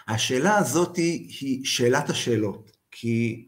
השאלה 0.08 0.56
הזאת 0.56 0.96
היא 0.96 1.64
שאלת 1.64 2.10
השאלות, 2.10 2.70
כי 2.90 3.46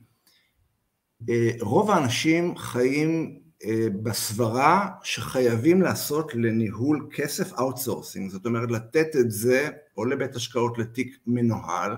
אה, 1.28 1.50
רוב 1.60 1.90
האנשים 1.90 2.58
חיים 2.58 3.40
אה, 3.64 3.86
בסברה 4.02 4.88
שחייבים 5.02 5.82
לעשות 5.82 6.34
לניהול 6.34 7.08
כסף 7.14 7.52
outsourcing, 7.52 8.30
זאת 8.30 8.46
אומרת 8.46 8.70
לתת 8.70 9.16
את 9.20 9.30
זה 9.30 9.68
או 9.96 10.04
לבית 10.04 10.36
השקעות 10.36 10.78
לתיק 10.78 11.18
מנוהל, 11.26 11.96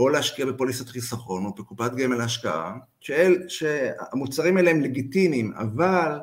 או 0.00 0.08
להשקיע 0.08 0.46
בפוליסת 0.46 0.88
חיסכון 0.88 1.44
או 1.44 1.54
בקופת 1.54 1.94
גמל 1.94 2.16
להשקעה, 2.16 2.76
שאל, 3.00 3.42
שהמוצרים 3.48 4.56
האלה 4.56 4.70
הם 4.70 4.80
לגיטימיים, 4.80 5.52
אבל 5.52 6.18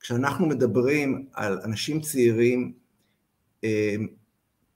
כשאנחנו 0.00 0.46
מדברים 0.46 1.26
על 1.32 1.60
אנשים 1.64 2.00
צעירים 2.00 2.72
אה, 3.64 3.96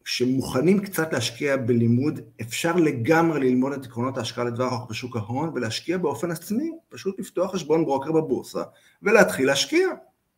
שמוכנים 0.05 0.81
קצת 0.81 1.13
להשקיע 1.13 1.57
בלימוד, 1.57 2.21
אפשר 2.41 2.77
לגמרי 2.77 3.41
ללמוד 3.41 3.73
את 3.73 3.85
עקרונות 3.85 4.19
ההשקעה 4.19 4.45
לטווח 4.45 4.73
ארוך 4.73 4.91
בשוק 4.91 5.17
ההון 5.17 5.51
ולהשקיע 5.55 5.99
באופן 5.99 6.31
עצמי, 6.31 6.71
פשוט 6.89 7.21
לפתוח 7.21 7.55
חשבון 7.55 7.85
ברוקר 7.85 8.13
בבורסה 8.13 8.63
ולהתחיל 9.03 9.47
להשקיע. 9.47 9.89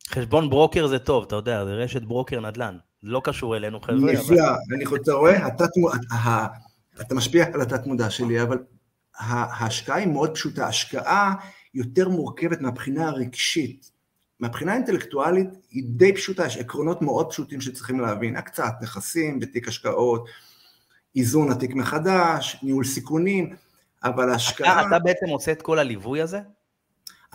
חשבון 0.09 0.51
ברוקר 0.51 0.87
זה 0.87 0.99
טוב, 0.99 1.25
אתה 1.27 1.37
יודע, 1.37 1.65
זה 1.65 1.71
רשת 1.71 2.03
ברוקר 2.03 2.41
נדל"ן, 2.41 2.77
לא 3.03 3.21
קשור 3.25 3.57
אלינו 3.57 3.81
חבר'ה. 3.81 4.13
נפלא, 4.13 4.37
אבל... 4.37 4.97
אתה 5.03 5.13
רואה, 5.13 5.49
אתה 7.01 7.15
משפיע 7.15 7.47
על 7.55 7.61
התת 7.61 7.87
מודע 7.87 8.11
שלי, 8.11 8.43
אבל 8.43 8.59
ההשקעה 9.19 9.97
היא 9.97 10.09
מאוד 10.09 10.35
פשוטה, 10.35 10.67
השקעה 10.67 11.35
יותר 11.75 12.09
מורכבת 12.09 12.61
מהבחינה 12.61 13.09
הרגשית. 13.09 13.91
מהבחינה 14.41 14.73
האינטלקטואלית 14.73 15.49
היא 15.71 15.85
די 15.87 16.15
פשוטה, 16.15 16.47
יש 16.47 16.57
עקרונות 16.57 17.03
מאוד 17.03 17.31
פשוטים 17.31 17.61
שצריכים 17.61 18.01
להבין, 18.01 18.37
הקצאת 18.37 18.73
נכסים 18.83 19.41
בתיק 19.41 19.69
השקעות, 19.69 20.29
איזון 21.17 21.51
התיק 21.53 21.75
מחדש, 21.75 22.57
ניהול 22.63 22.85
סיכונים, 22.85 23.57
אבל 24.05 24.31
ההשקעה... 24.31 24.81
אתה, 24.81 24.89
אתה 24.89 24.99
בעצם 24.99 25.27
עושה 25.29 25.53
את 25.53 25.63
כל 25.63 25.79
הליווי 25.79 26.21
הזה? 26.21 26.41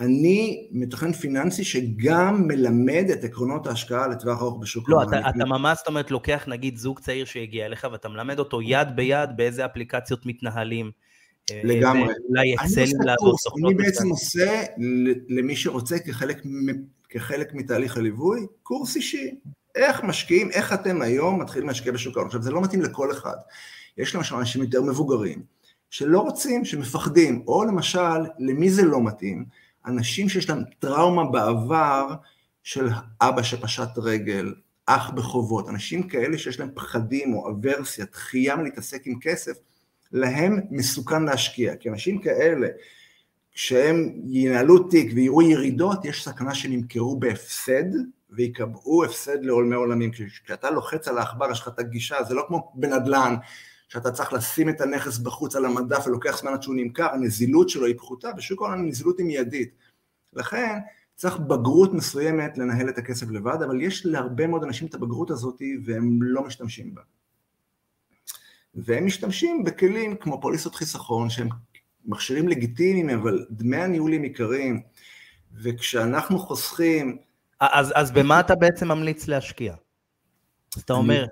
אני 0.00 0.68
מתכנן 0.72 1.12
פיננסי 1.12 1.64
שגם 1.64 2.48
מלמד 2.48 3.04
את 3.12 3.24
עקרונות 3.24 3.66
ההשקעה 3.66 4.08
לטווח 4.08 4.42
ארוך 4.42 4.58
בשוק 4.60 4.88
לא, 4.88 5.02
אתה, 5.02 5.20
אתה 5.20 5.44
ממש, 5.44 5.78
זאת 5.78 5.86
אומרת, 5.86 6.10
לוקח 6.10 6.44
נגיד 6.48 6.76
זוג 6.76 6.98
צעיר 6.98 7.24
שהגיע 7.24 7.66
אליך 7.66 7.86
ואתה 7.92 8.08
מלמד 8.08 8.38
אותו 8.38 8.62
יד 8.62 8.88
ביד 8.96 9.30
באיזה 9.36 9.66
אפליקציות 9.66 10.26
מתנהלים. 10.26 10.90
אה, 11.50 11.60
לגמרי. 11.64 12.14
אולי 12.28 12.54
אקסלים 12.54 13.00
לעבור 13.04 13.38
סוכנות. 13.38 13.72
אני 13.72 13.84
בעצם 13.84 14.08
עושה 14.08 14.62
למי 15.28 15.56
שרוצה 15.56 15.98
כחלק, 15.98 16.42
כחלק 17.08 17.54
מתהליך 17.54 17.96
הליווי, 17.96 18.46
קורס 18.62 18.96
אישי. 18.96 19.34
איך 19.74 20.04
משקיעים, 20.04 20.50
איך 20.50 20.72
אתם 20.72 21.02
היום 21.02 21.40
מתחילים 21.40 21.68
להשקיע 21.68 21.92
בשוק 21.92 22.16
ההון. 22.16 22.26
עכשיו, 22.26 22.42
זה 22.42 22.50
לא 22.50 22.60
מתאים 22.60 22.82
לכל 22.82 23.12
אחד. 23.12 23.36
יש 23.98 24.14
למשל 24.14 24.34
אנשים 24.34 24.62
יותר 24.62 24.82
מבוגרים, 24.82 25.42
שלא 25.90 26.20
רוצים, 26.20 26.64
שמפחדים, 26.64 27.42
או 27.46 27.64
למשל, 27.64 28.24
למי 28.38 28.70
זה 28.70 28.82
לא 28.82 29.04
מתאים? 29.04 29.44
אנשים 29.86 30.28
שיש 30.28 30.50
להם 30.50 30.62
טראומה 30.78 31.24
בעבר 31.24 32.06
של 32.62 32.88
אבא 33.20 33.42
שפשט 33.42 33.88
רגל, 33.96 34.54
אח 34.86 35.10
בחובות, 35.10 35.68
אנשים 35.68 36.08
כאלה 36.08 36.38
שיש 36.38 36.60
להם 36.60 36.70
פחדים 36.74 37.34
או 37.34 37.50
אברסיה, 37.50 38.04
דחייה 38.12 38.56
מלהתעסק 38.56 39.06
עם 39.06 39.20
כסף, 39.20 39.52
להם 40.12 40.60
מסוכן 40.70 41.22
להשקיע, 41.22 41.76
כי 41.76 41.88
אנשים 41.88 42.22
כאלה, 42.22 42.68
כשהם 43.52 44.12
ינהלו 44.26 44.78
תיק 44.78 45.12
ויראו 45.14 45.42
ירידות, 45.42 46.04
יש 46.04 46.24
סכנה 46.24 46.54
שהם 46.54 46.72
ימכרו 46.72 47.18
בהפסד 47.18 47.84
ויקבעו 48.30 49.04
הפסד 49.04 49.44
לעולמי 49.44 49.74
עולמים. 49.74 50.10
כשאתה 50.44 50.70
לוחץ 50.70 51.08
על 51.08 51.18
העכבר, 51.18 51.50
יש 51.50 51.60
לך 51.60 51.68
את 51.68 51.78
הגישה, 51.78 52.24
זה 52.24 52.34
לא 52.34 52.44
כמו 52.48 52.72
בנדל"ן, 52.74 53.34
שאתה 53.88 54.10
צריך 54.10 54.32
לשים 54.32 54.68
את 54.68 54.80
הנכס 54.80 55.18
בחוץ 55.18 55.56
על 55.56 55.64
המדף 55.64 56.06
ולוקח 56.06 56.40
זמן 56.40 56.52
עד 56.52 56.62
שהוא 56.62 56.74
נמכר, 56.74 57.12
הנזילות 57.12 57.68
שלו 57.68 57.86
היא 57.86 57.96
פחותה, 57.98 58.32
בשוק 58.32 58.62
העולם 58.62 58.78
הנזילות 58.78 59.18
היא 59.18 59.26
מיידית. 59.26 59.74
לכן 60.32 60.78
צריך 61.14 61.36
בגרות 61.36 61.94
מסוימת 61.94 62.58
לנהל 62.58 62.88
את 62.88 62.98
הכסף 62.98 63.30
לבד, 63.30 63.62
אבל 63.66 63.82
יש 63.82 64.06
להרבה 64.06 64.46
מאוד 64.46 64.64
אנשים 64.64 64.88
את 64.88 64.94
הבגרות 64.94 65.30
הזאת 65.30 65.62
והם 65.84 66.22
לא 66.22 66.44
משתמשים 66.44 66.94
בה. 66.94 67.02
והם 68.74 69.06
משתמשים 69.06 69.64
בכלים 69.64 70.16
כמו 70.16 70.40
פוליסות 70.40 70.74
חיסכון, 70.74 71.30
שהם 71.30 71.48
מכשירים 72.04 72.48
לגיטימיים, 72.48 73.18
אבל 73.20 73.46
דמי 73.50 73.76
הניהול 73.76 74.14
הם 74.14 74.24
יקרים, 74.24 74.82
וכשאנחנו 75.54 76.38
חוסכים... 76.38 77.18
אז, 77.60 77.92
אז 77.94 78.12
במה 78.12 78.40
אתה 78.40 78.54
בעצם 78.54 78.88
ממליץ 78.88 79.28
להשקיע? 79.28 79.74
אז 80.76 80.82
אתה 80.82 80.92
אומר... 80.92 81.26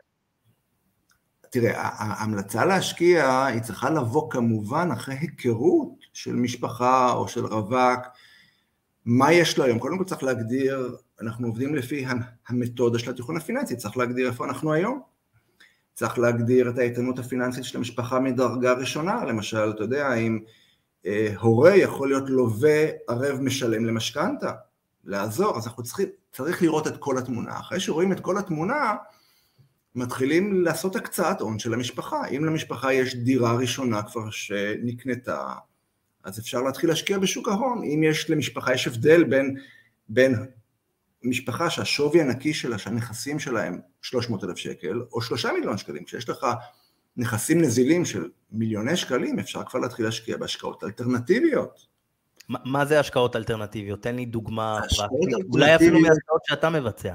תראה, 1.54 1.72
ההמלצה 1.76 2.64
להשקיע 2.64 3.44
היא 3.44 3.60
צריכה 3.60 3.90
לבוא 3.90 4.30
כמובן 4.30 4.88
אחרי 4.92 5.14
היכרות 5.20 5.88
של 6.12 6.36
משפחה 6.36 7.12
או 7.12 7.28
של 7.28 7.46
רווק, 7.46 8.00
מה 9.04 9.32
יש 9.32 9.58
לו 9.58 9.64
היום? 9.64 9.78
קודם 9.78 9.98
כל 9.98 10.04
צריך 10.04 10.22
להגדיר, 10.22 10.96
אנחנו 11.20 11.46
עובדים 11.46 11.74
לפי 11.74 12.06
המתודה 12.48 12.98
של 12.98 13.10
התיכון 13.10 13.36
הפיננסי, 13.36 13.76
צריך 13.76 13.96
להגדיר 13.96 14.28
איפה 14.28 14.44
אנחנו 14.44 14.72
היום. 14.72 15.00
צריך 15.94 16.18
להגדיר 16.18 16.70
את 16.70 16.78
האיתנות 16.78 17.18
הפיננסית 17.18 17.64
של 17.64 17.78
המשפחה 17.78 18.20
מדרגה 18.20 18.72
ראשונה, 18.72 19.24
למשל, 19.24 19.70
אתה 19.74 19.82
יודע, 19.82 20.14
אם 20.14 20.40
אה, 21.06 21.34
הורה 21.40 21.76
יכול 21.76 22.08
להיות 22.08 22.30
לווה 22.30 22.86
ערב 23.08 23.40
משלם 23.40 23.84
למשכנתה, 23.84 24.52
לעזור, 25.04 25.56
אז 25.56 25.66
אנחנו 25.66 25.82
צריכים, 25.82 26.08
צריך 26.32 26.62
לראות 26.62 26.86
את 26.86 26.96
כל 26.96 27.18
התמונה. 27.18 27.60
אחרי 27.60 27.80
שרואים 27.80 28.12
את 28.12 28.20
כל 28.20 28.38
התמונה, 28.38 28.94
מתחילים 29.94 30.64
לעשות 30.64 30.96
הקצאת 30.96 31.40
הון 31.40 31.58
של 31.58 31.74
המשפחה. 31.74 32.26
אם 32.28 32.44
למשפחה 32.44 32.92
יש 32.92 33.14
דירה 33.16 33.56
ראשונה 33.56 34.02
כבר 34.02 34.30
שנקנתה, 34.30 35.54
אז 36.24 36.38
אפשר 36.38 36.62
להתחיל 36.62 36.90
להשקיע 36.90 37.18
בשוק 37.18 37.48
ההון. 37.48 37.82
אם 37.84 38.02
יש 38.02 38.30
למשפחה, 38.30 38.74
יש 38.74 38.86
הבדל 38.86 39.24
בין, 39.24 39.56
בין 40.08 40.46
משפחה 41.22 41.70
שהשווי 41.70 42.20
הנקי 42.20 42.54
שלה, 42.54 42.78
שהנכסים 42.78 43.38
שלה 43.38 43.64
הם 43.64 43.80
300 44.02 44.44
אלף 44.44 44.56
שקל, 44.56 45.02
או 45.12 45.22
3 45.22 45.46
מיליון 45.46 45.78
שקלים. 45.78 46.04
כשיש 46.04 46.28
לך 46.28 46.46
נכסים 47.16 47.60
נזילים 47.60 48.04
של 48.04 48.28
מיליוני 48.52 48.96
שקלים, 48.96 49.38
אפשר 49.38 49.64
כבר 49.64 49.80
להתחיל 49.80 50.04
להשקיע 50.04 50.36
בהשקעות 50.36 50.84
אלטרנטיביות. 50.84 51.94
ما, 52.50 52.58
מה 52.64 52.84
זה 52.84 53.00
השקעות 53.00 53.36
אלטרנטיביות? 53.36 54.02
תן 54.02 54.16
לי 54.16 54.26
דוגמה 54.26 54.80
פרקטית, 54.96 55.46
אולי 55.52 55.76
אפילו 55.76 56.00
מהשקעות 56.00 56.40
שאתה 56.44 56.70
מבצע. 56.70 57.14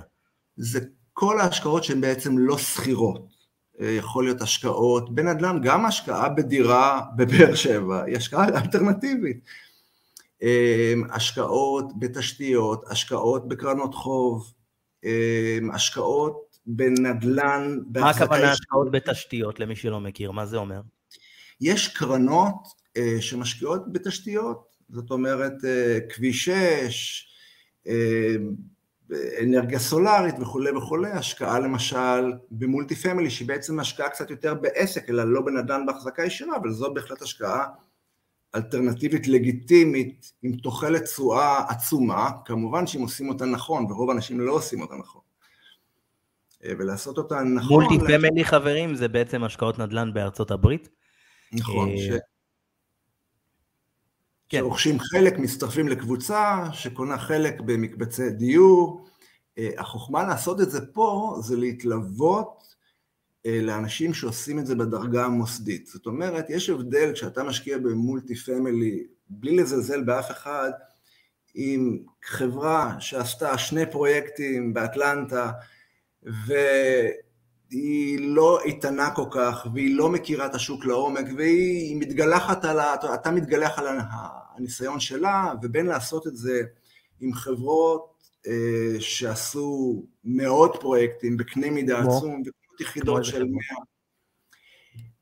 זה 0.57 0.79
כל 1.19 1.39
ההשקעות 1.39 1.83
שהן 1.83 2.01
בעצם 2.01 2.37
לא 2.37 2.57
שכירות. 2.57 3.27
אה, 3.81 3.91
יכול 3.91 4.23
להיות 4.23 4.41
השקעות 4.41 5.15
בנדל"ן, 5.15 5.59
גם 5.61 5.85
השקעה 5.85 6.29
בדירה 6.29 7.01
בבאר 7.17 7.55
שבע 7.55 8.03
היא 8.03 8.17
השקעה 8.17 8.47
אלטרנטיבית. 8.47 9.37
אה, 10.43 10.93
השקעות 11.11 11.99
בתשתיות, 11.99 12.85
השקעות 12.89 13.47
בקרנות 13.47 13.95
חוב, 13.95 14.53
אה, 15.05 15.57
השקעות 15.73 16.57
בנדל"ן. 16.65 17.79
מה 17.95 18.09
הכוונה 18.09 18.51
השקעות 18.51 18.91
בתשתיות 18.91 19.59
למי 19.59 19.75
שלא 19.75 19.99
מכיר? 19.99 20.31
מה 20.31 20.45
זה 20.45 20.57
אומר? 20.57 20.81
יש 21.61 21.87
קרנות 21.87 22.67
שמשקיעות 23.19 23.93
בתשתיות, 23.93 24.75
זאת 24.89 25.11
אומרת 25.11 25.53
כביש 26.09 26.49
6, 26.49 27.27
אנרגיה 29.43 29.79
סולארית 29.79 30.35
וכולי 30.39 30.71
וכולי, 30.71 31.11
השקעה 31.11 31.59
למשל 31.59 32.33
ב 32.51 32.59
multi 32.59 32.95
family 32.95 33.29
שהיא 33.29 33.47
בעצם 33.47 33.79
השקעה 33.79 34.09
קצת 34.09 34.29
יותר 34.29 34.53
בעסק 34.53 35.09
אלא 35.09 35.23
לא 35.23 35.41
בנדל"ן 35.41 35.85
בהחזקה 35.85 36.23
ישירה, 36.23 36.55
אבל 36.55 36.71
זו 36.71 36.93
בהחלט 36.93 37.21
השקעה 37.21 37.65
אלטרנטיבית 38.55 39.27
לגיטימית 39.27 40.31
עם 40.43 40.57
תוחלת 40.57 41.03
תשואה 41.03 41.63
עצומה, 41.69 42.29
כמובן 42.45 42.87
שאם 42.87 43.01
עושים 43.01 43.29
אותה 43.29 43.45
נכון 43.45 43.91
ורוב 43.91 44.09
האנשים 44.09 44.39
לא 44.39 44.51
עושים 44.51 44.81
אותה 44.81 44.95
נכון. 44.95 45.21
אה, 46.65 46.71
ולעשות 46.79 47.17
אותה 47.17 47.43
נכון... 47.43 47.83
מולטי 47.83 48.05
פמילי 48.07 48.45
חברים 48.45 48.95
זה 48.95 49.07
בעצם 49.07 49.43
השקעות 49.43 49.79
נדל"ן 49.79 50.13
בארצות 50.13 50.51
הברית. 50.51 50.89
נכון, 51.53 51.89
אה, 51.89 51.97
ש... 51.97 52.09
כן. 54.49 54.59
שרוכשים 54.59 54.99
חלק, 54.99 55.39
מצטרפים 55.39 55.87
לקבוצה 55.87 56.63
שקונה 56.71 57.17
חלק 57.17 57.61
במקבצי 57.61 58.29
דיור. 58.29 59.05
אה, 59.57 59.69
החוכמה 59.77 60.23
לעשות 60.23 60.61
את 60.61 60.71
זה 60.71 60.85
פה 60.85 61.37
זה 61.43 61.55
להתלוות 61.55 62.75
אה, 63.45 63.59
לאנשים 63.61 64.13
שעושים 64.13 64.59
את 64.59 64.67
זה 64.67 64.75
בדרגה 64.75 65.25
המוסדית. 65.25 65.87
זאת 65.87 66.05
אומרת, 66.05 66.45
יש 66.49 66.69
הבדל 66.69 67.13
כשאתה 67.13 67.43
משקיע 67.43 67.77
ב 67.77 68.35
multi-family, 68.35 69.03
בלי 69.29 69.57
לזלזל 69.57 70.03
באף 70.03 70.31
אחד, 70.31 70.71
עם 71.53 71.99
חברה 72.23 72.95
שעשתה 72.99 73.57
שני 73.57 73.91
פרויקטים 73.91 74.73
באטלנטה, 74.73 75.51
ו... 76.47 76.53
היא 77.69 78.19
לא 78.21 78.59
איתנה 78.63 79.11
כל 79.15 79.25
כך, 79.31 79.67
והיא 79.73 79.95
לא 79.95 80.09
מכירה 80.09 80.45
את 80.45 80.55
השוק 80.55 80.85
לעומק, 80.85 81.25
והיא 81.37 81.95
מתגלחת 81.99 82.65
על 82.65 82.79
ה... 82.79 82.95
אתה 83.13 83.31
מתגלח 83.31 83.79
על 83.79 83.97
הניסיון 84.57 84.99
שלה, 84.99 85.53
ובין 85.61 85.85
לעשות 85.85 86.27
את 86.27 86.35
זה 86.35 86.61
עם 87.19 87.33
חברות 87.33 88.13
אה, 88.47 88.99
שעשו 88.99 90.03
מאות 90.23 90.77
פרויקטים 90.79 91.37
בקנה 91.37 91.71
מידה 91.71 91.99
עצום, 91.99 92.41
וכמות 92.41 92.81
יחידות 92.81 93.25
של 93.25 93.43
מאה. 93.43 93.83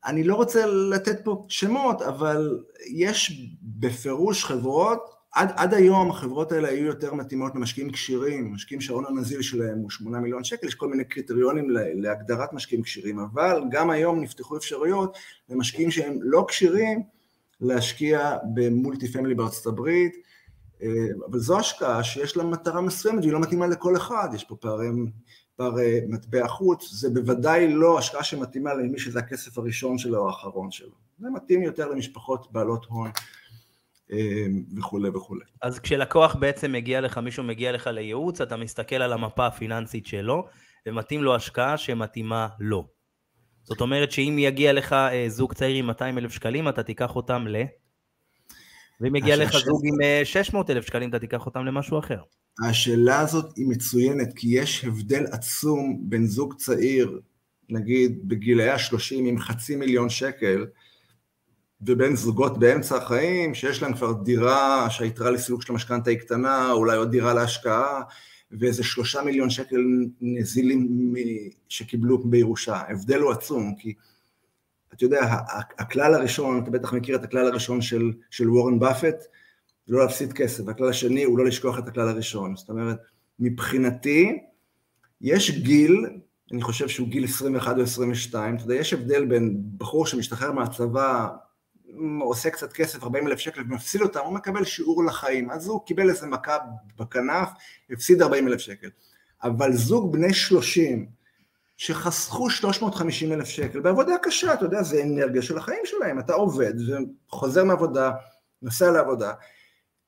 אני 0.04 0.24
לא 0.24 0.34
רוצה 0.34 0.66
לתת 0.66 1.24
פה 1.24 1.46
שמות, 1.48 2.02
אבל 2.02 2.64
יש 2.94 3.48
בפירוש 3.62 4.44
חברות 4.44 5.17
עד, 5.32 5.52
עד 5.56 5.74
היום 5.74 6.10
החברות 6.10 6.52
האלה 6.52 6.68
היו 6.68 6.86
יותר 6.86 7.14
מתאימות 7.14 7.54
למשקיעים 7.54 7.90
כשירים, 7.90 8.52
משקיעים 8.52 8.80
שההון 8.80 9.04
הנזיל 9.08 9.42
שלהם 9.42 9.78
הוא 9.78 9.90
8 9.90 10.18
מיליון 10.18 10.44
שקל, 10.44 10.66
יש 10.66 10.74
כל 10.74 10.88
מיני 10.88 11.04
קריטריונים 11.04 11.70
להגדרת 11.70 12.52
משקיעים 12.52 12.82
כשירים, 12.82 13.18
אבל 13.18 13.62
גם 13.70 13.90
היום 13.90 14.20
נפתחו 14.20 14.56
אפשרויות 14.56 15.16
למשקיעים 15.48 15.90
שהם 15.90 16.18
לא 16.22 16.44
כשירים 16.48 17.02
להשקיע 17.60 18.36
במולטי 18.54 19.08
פמילי 19.08 19.34
בארצות 19.34 19.66
הברית, 19.66 20.12
אה, 20.82 20.88
אבל 21.30 21.38
זו 21.38 21.58
השקעה 21.58 22.04
שיש 22.04 22.36
לה 22.36 22.44
מטרה 22.44 22.80
מסוימת 22.80 23.22
והיא 23.22 23.32
לא 23.32 23.40
מתאימה 23.40 23.66
לכל 23.66 23.96
אחד, 23.96 24.28
יש 24.34 24.44
פה 24.44 24.56
פערי, 24.56 24.88
פערי 25.56 26.00
מטבע 26.08 26.48
חוץ, 26.48 26.90
זה 26.92 27.10
בוודאי 27.10 27.72
לא 27.72 27.98
השקעה 27.98 28.24
שמתאימה 28.24 28.74
למי 28.74 28.98
שזה 28.98 29.18
הכסף 29.18 29.58
הראשון 29.58 29.98
שלו 29.98 30.18
או 30.18 30.28
האחרון 30.28 30.70
שלו, 30.70 30.94
זה 31.18 31.30
מתאים 31.30 31.62
יותר 31.62 31.88
למשפחות 31.88 32.52
בעלות 32.52 32.84
הון. 32.84 33.10
אמ, 34.12 34.64
וכולי 34.78 35.08
וכולי. 35.08 35.44
אז 35.62 35.78
כשלקוח 35.78 36.34
בעצם 36.34 36.72
מגיע 36.72 37.00
לך, 37.00 37.18
מישהו 37.18 37.44
מגיע 37.44 37.72
לך 37.72 37.86
לייעוץ, 37.86 38.40
אתה 38.40 38.56
מסתכל 38.56 38.96
על 38.96 39.12
המפה 39.12 39.46
הפיננסית 39.46 40.06
שלו, 40.06 40.46
ומתאים 40.86 41.22
לו 41.22 41.34
השקעה 41.34 41.76
שמתאימה 41.76 42.48
לו. 42.60 42.88
זאת 43.62 43.80
אומרת 43.80 44.12
שאם 44.12 44.36
יגיע 44.38 44.72
לך 44.72 44.92
אה, 44.92 45.24
זוג 45.28 45.52
צעיר 45.52 45.76
עם 45.76 45.86
200 45.86 46.18
אלף 46.18 46.32
שקלים, 46.32 46.68
אתה 46.68 46.82
תיקח 46.82 47.16
אותם 47.16 47.46
ל... 47.48 47.56
ואם 49.00 49.16
יגיע 49.16 49.36
לך 49.36 49.52
זוג 49.52 49.82
עם 49.86 50.24
600 50.24 50.70
אה, 50.70 50.76
אלף 50.76 50.86
שקלים, 50.86 51.10
אתה 51.10 51.18
תיקח 51.18 51.46
אותם 51.46 51.64
למשהו 51.64 51.98
אחר. 51.98 52.20
השאלה 52.68 53.20
הזאת 53.20 53.56
היא 53.56 53.66
מצוינת, 53.68 54.28
כי 54.36 54.48
יש 54.58 54.84
הבדל 54.84 55.24
עצום 55.32 55.98
בין 56.02 56.26
זוג 56.26 56.54
צעיר, 56.54 57.20
נגיד 57.68 58.28
בגילאי 58.28 58.68
ה-30 58.70 59.14
עם 59.14 59.38
חצי 59.38 59.76
מיליון 59.76 60.08
שקל, 60.08 60.66
ובין 61.86 62.16
זוגות 62.16 62.58
באמצע 62.58 62.96
החיים, 62.96 63.54
שיש 63.54 63.82
להם 63.82 63.94
כבר 63.94 64.12
דירה 64.12 64.90
שהיתרה 64.90 65.30
לסילוק 65.30 65.62
של 65.62 65.72
המשכנתה 65.72 66.10
היא 66.10 66.18
קטנה, 66.18 66.72
אולי 66.72 66.96
עוד 66.96 67.10
דירה 67.10 67.34
להשקעה, 67.34 68.02
ואיזה 68.52 68.84
שלושה 68.84 69.22
מיליון 69.22 69.50
שקל 69.50 69.84
נזילים 70.20 71.14
שקיבלו 71.68 72.18
בירושה. 72.18 72.76
ההבדל 72.76 73.20
הוא 73.20 73.32
עצום, 73.32 73.74
כי 73.78 73.94
אתה 74.94 75.04
יודע, 75.04 75.20
הכלל 75.78 76.14
הראשון, 76.14 76.62
אתה 76.62 76.70
בטח 76.70 76.92
מכיר 76.92 77.16
את 77.16 77.24
הכלל 77.24 77.46
הראשון 77.46 77.80
של, 77.80 78.12
של 78.30 78.50
וורן 78.50 78.78
באפט, 78.78 79.24
לא 79.88 79.98
להפסיד 79.98 80.32
כסף, 80.32 80.62
והכלל 80.66 80.88
השני 80.88 81.24
הוא 81.24 81.38
לא 81.38 81.44
לשכוח 81.44 81.78
את 81.78 81.88
הכלל 81.88 82.08
הראשון. 82.08 82.56
זאת 82.56 82.68
אומרת, 82.68 82.98
מבחינתי, 83.38 84.38
יש 85.20 85.50
גיל, 85.50 86.06
אני 86.52 86.62
חושב 86.62 86.88
שהוא 86.88 87.08
גיל 87.08 87.24
21 87.24 87.76
או 87.76 87.82
22, 87.82 88.56
אתה 88.56 88.64
יודע, 88.64 88.74
יש 88.74 88.92
הבדל 88.92 89.24
בין 89.24 89.62
בחור 89.78 90.06
שמשתחרר 90.06 90.52
מהצבא, 90.52 91.28
עושה 92.20 92.50
קצת 92.50 92.72
כסף, 92.72 93.02
40 93.02 93.26
אלף 93.26 93.38
שקל 93.38 93.60
ומפסיד 93.60 94.02
אותם, 94.02 94.20
הוא 94.20 94.34
מקבל 94.34 94.64
שיעור 94.64 95.04
לחיים, 95.04 95.50
אז 95.50 95.68
הוא 95.68 95.86
קיבל 95.86 96.10
איזה 96.10 96.26
מכה 96.26 96.56
בכנף, 96.98 97.48
הפסיד 97.90 98.22
40 98.22 98.48
אלף 98.48 98.60
שקל. 98.60 98.88
אבל 99.42 99.72
זוג 99.72 100.12
בני 100.12 100.34
30, 100.34 101.08
שחסכו 101.76 102.50
350 102.50 103.32
אלף 103.32 103.48
שקל 103.48 103.80
בעבודה 103.80 104.12
קשה, 104.22 104.54
אתה 104.54 104.64
יודע, 104.64 104.82
זה 104.82 105.02
אנרגיה 105.02 105.42
של 105.42 105.58
החיים 105.58 105.80
שלהם, 105.84 106.18
אתה 106.18 106.32
עובד 106.32 106.74
וחוזר 107.28 107.64
מעבודה, 107.64 108.12
נוסע 108.62 108.90
לעבודה, 108.90 109.32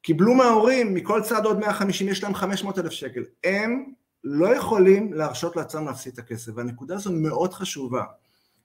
קיבלו 0.02 0.34
מההורים, 0.34 0.94
מכל 0.94 1.22
צד 1.22 1.44
עוד 1.44 1.58
150, 1.58 2.08
יש 2.08 2.22
להם 2.22 2.34
500 2.34 2.78
אלף 2.78 2.90
שקל. 2.90 3.24
הם 3.44 3.92
לא 4.24 4.56
יכולים 4.56 5.12
להרשות 5.12 5.56
לעצמם 5.56 5.86
להפסיד 5.86 6.12
את 6.12 6.18
הכסף, 6.18 6.52
והנקודה 6.54 6.94
הזו 6.94 7.12
מאוד 7.12 7.54
חשובה. 7.54 8.04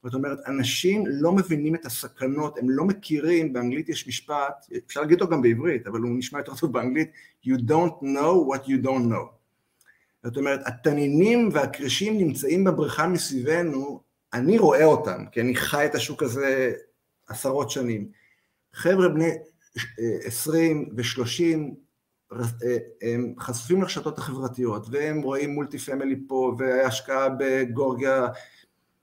זאת 0.06 0.14
אומרת, 0.14 0.40
אנשים 0.48 1.04
לא 1.08 1.32
מבינים 1.32 1.76
את 1.76 1.86
הסכנות, 1.86 2.58
הם 2.58 2.70
לא 2.70 2.86
מכירים, 2.86 3.54
באנגלית 3.54 3.90
יש 3.90 4.08
משפט, 4.08 4.66
אפשר 4.88 5.02
להגיד 5.02 5.22
אותו 5.22 5.32
גם 5.32 5.42
בעברית, 5.42 5.88
אבל 5.88 6.00
הוא 6.00 6.18
נשמע 6.18 6.40
יותר 6.40 6.56
טוב 6.56 6.74
באנגלית, 6.74 7.12
you 7.46 7.52
don't 7.52 8.02
know 8.02 8.54
what 8.54 8.68
you 8.68 8.86
don't 8.86 9.12
know. 9.12 9.36
זאת 10.24 10.38
אומרת, 10.38 10.60
התנינים 10.66 11.50
והקרישים 11.54 12.18
נמצאים 12.18 12.64
בבריכה 12.64 13.08
מסביבנו, 13.08 14.02
אני 14.34 14.58
רואה 14.58 14.86
אותם, 14.86 15.26
כי 15.32 15.42
אני 15.42 15.56
חי 15.56 15.86
את 15.86 15.96
השוק 15.96 16.24
הזה 16.24 16.74
עשרות 17.28 17.72
שנים. 17.72 18.10
חבר'ה 18.74 19.10
בני 19.10 19.30
20 20.24 20.90
ו-30 20.98 22.36
הם 23.02 23.34
חשופים 23.40 23.82
לרשתות 23.82 24.18
החברתיות, 24.18 24.88
והם 24.92 25.22
רואים 25.22 25.50
מולטי 25.50 25.78
פמילי 25.78 26.16
פה, 26.28 26.56
והשקעה 26.58 27.30
בגורגיה 27.40 28.28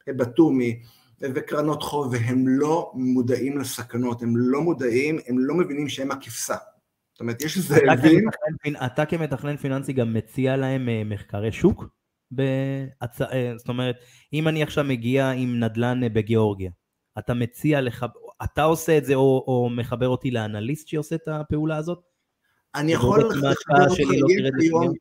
בתומי, 0.08 0.82
וקרנות 1.20 1.82
חוב, 1.82 2.12
והם 2.12 2.48
לא 2.48 2.92
מודעים 2.94 3.58
לסכנות, 3.58 4.22
הם 4.22 4.36
לא 4.36 4.60
מודעים, 4.62 5.18
הם 5.28 5.38
לא 5.38 5.54
מבינים 5.54 5.88
שהם 5.88 6.10
הכבשה. 6.10 6.56
זאת 7.12 7.20
אומרת, 7.20 7.42
יש 7.42 7.56
איזה 7.56 7.78
הבין... 7.92 8.26
אתה 8.86 9.06
כמתכנן 9.06 9.56
פיננסי 9.56 9.92
גם 9.92 10.14
מציע 10.14 10.56
להם 10.56 10.88
אה, 10.88 11.02
מחקרי 11.04 11.52
שוק? 11.52 11.84
בהצ... 12.30 13.20
אה, 13.20 13.52
זאת 13.56 13.68
אומרת, 13.68 13.96
אם 14.32 14.48
אני 14.48 14.62
עכשיו 14.62 14.84
מגיע 14.84 15.30
עם 15.30 15.60
נדל"ן 15.60 16.02
אה, 16.02 16.08
בגיאורגיה, 16.08 16.70
אתה 17.18 17.34
מציע 17.34 17.80
לך, 17.80 18.06
אתה 18.44 18.62
עושה 18.62 18.98
את 18.98 19.04
זה 19.04 19.14
או, 19.14 19.44
או 19.46 19.70
מחבר 19.70 20.08
אותי 20.08 20.30
לאנליסט 20.30 20.88
שעושה 20.88 21.14
את 21.14 21.28
הפעולה 21.28 21.76
הזאת? 21.76 21.98
אני 22.74 22.92
יכול 22.92 23.20
לחבר 23.20 23.50
אותך, 23.50 23.70
לא 23.70 23.86
יש 23.86 23.98
היום 23.98 24.92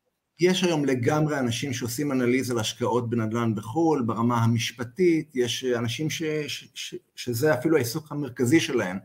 לגמרי 0.86 1.40
אנשים 1.40 1.74
שעושים 1.74 2.12
אנליזה 2.12 2.54
להשקעות 2.54 3.10
בנדל"ן 3.10 3.56
בחו"ל, 3.56 4.04
ברמה 4.06 4.38
המשפטית, 4.38 5.36
יש 5.36 5.64
אנשים 5.64 6.10
ש, 6.10 6.24
ש, 6.48 6.68
ש, 6.74 6.96
שזה 7.16 7.54
אפילו 7.54 7.76
העיסוק 7.76 8.12
המרכזי 8.12 8.60
שלהם, 8.60 8.98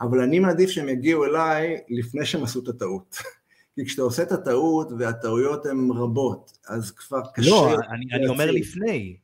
אבל 0.00 0.20
אני 0.20 0.38
מעדיף 0.38 0.70
שהם 0.70 0.88
יגיעו 0.88 1.24
אליי 1.24 1.76
לפני 1.88 2.26
שהם 2.26 2.44
עשו 2.44 2.60
את 2.62 2.68
הטעות. 2.68 3.16
כי 3.74 3.84
כשאתה 3.86 4.02
עושה 4.02 4.22
את 4.22 4.32
הטעות, 4.32 4.92
והטעויות 4.98 5.66
הן 5.66 5.90
רבות, 5.90 6.58
אז 6.68 6.90
כבר 6.90 7.20
קשה... 7.34 7.50
לא, 7.50 7.74
אני, 7.74 8.04
אני 8.12 8.28
אומר 8.28 8.50
לפני. 8.50 9.16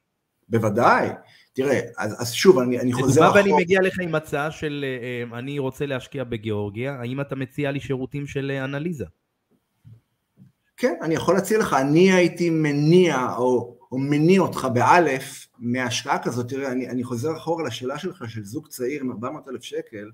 בוודאי. 0.49 1.09
תראה, 1.53 1.81
אז, 1.99 2.23
אז 2.23 2.33
שוב, 2.33 2.59
אני, 2.59 2.81
אני 2.81 2.93
חוזר 2.93 3.27
אחורה. 3.27 3.41
ואני 3.41 3.53
מגיע 3.53 3.81
לך 3.83 4.01
עם 4.01 4.15
הצעה 4.15 4.51
של 4.51 4.85
אה, 4.85 5.39
אני 5.39 5.59
רוצה 5.59 5.87
להשקיע 5.87 6.25
בגיאורגיה, 6.25 6.95
האם 7.01 7.21
אתה 7.21 7.37
מציע 7.37 7.71
לי 7.71 7.81
שירותים 7.81 8.27
של 8.27 8.51
אה, 8.55 8.65
אנליזה? 8.65 9.05
כן, 10.77 10.95
אני 11.03 11.15
יכול 11.15 11.35
להציע 11.35 11.59
לך, 11.59 11.73
אני 11.73 12.13
הייתי 12.13 12.51
מניע 12.51 13.27
או, 13.37 13.77
או 13.93 13.99
מניע 13.99 14.41
אותך 14.41 14.69
באלף 14.75 15.47
מהשקעה 15.59 16.23
כזאת, 16.23 16.49
תראה, 16.49 16.73
אני, 16.73 16.89
אני 16.89 17.05
חוזר 17.05 17.37
אחורה 17.37 17.65
לשאלה 17.65 17.99
שלך 17.99 18.25
של 18.29 18.45
זוג 18.45 18.69
צעיר 18.69 19.01
עם 19.01 19.11
400 19.11 19.49
אלף 19.49 19.63
שקל, 19.63 20.11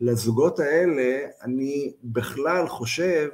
לזוגות 0.00 0.58
האלה 0.58 1.18
אני 1.42 1.92
בכלל 2.04 2.68
חושב 2.68 3.28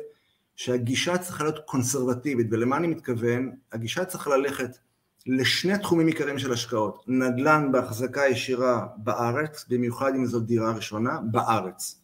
שהגישה 0.57 1.19
צריכה 1.19 1.45
להיות 1.45 1.59
קונסרבטיבית, 1.65 2.47
ולמה 2.51 2.77
אני 2.77 2.87
מתכוון? 2.87 3.53
הגישה 3.73 4.05
צריכה 4.05 4.37
ללכת 4.37 4.79
לשני 5.27 5.79
תחומים 5.79 6.07
עיקריים 6.07 6.39
של 6.39 6.53
השקעות, 6.53 7.05
נדל"ן 7.07 7.73
בהחזקה 7.73 8.27
ישירה 8.27 8.87
בארץ, 8.97 9.65
במיוחד 9.69 10.15
אם 10.15 10.27
זאת 10.27 10.47
דירה 10.47 10.73
ראשונה, 10.73 11.19
בארץ. 11.31 12.01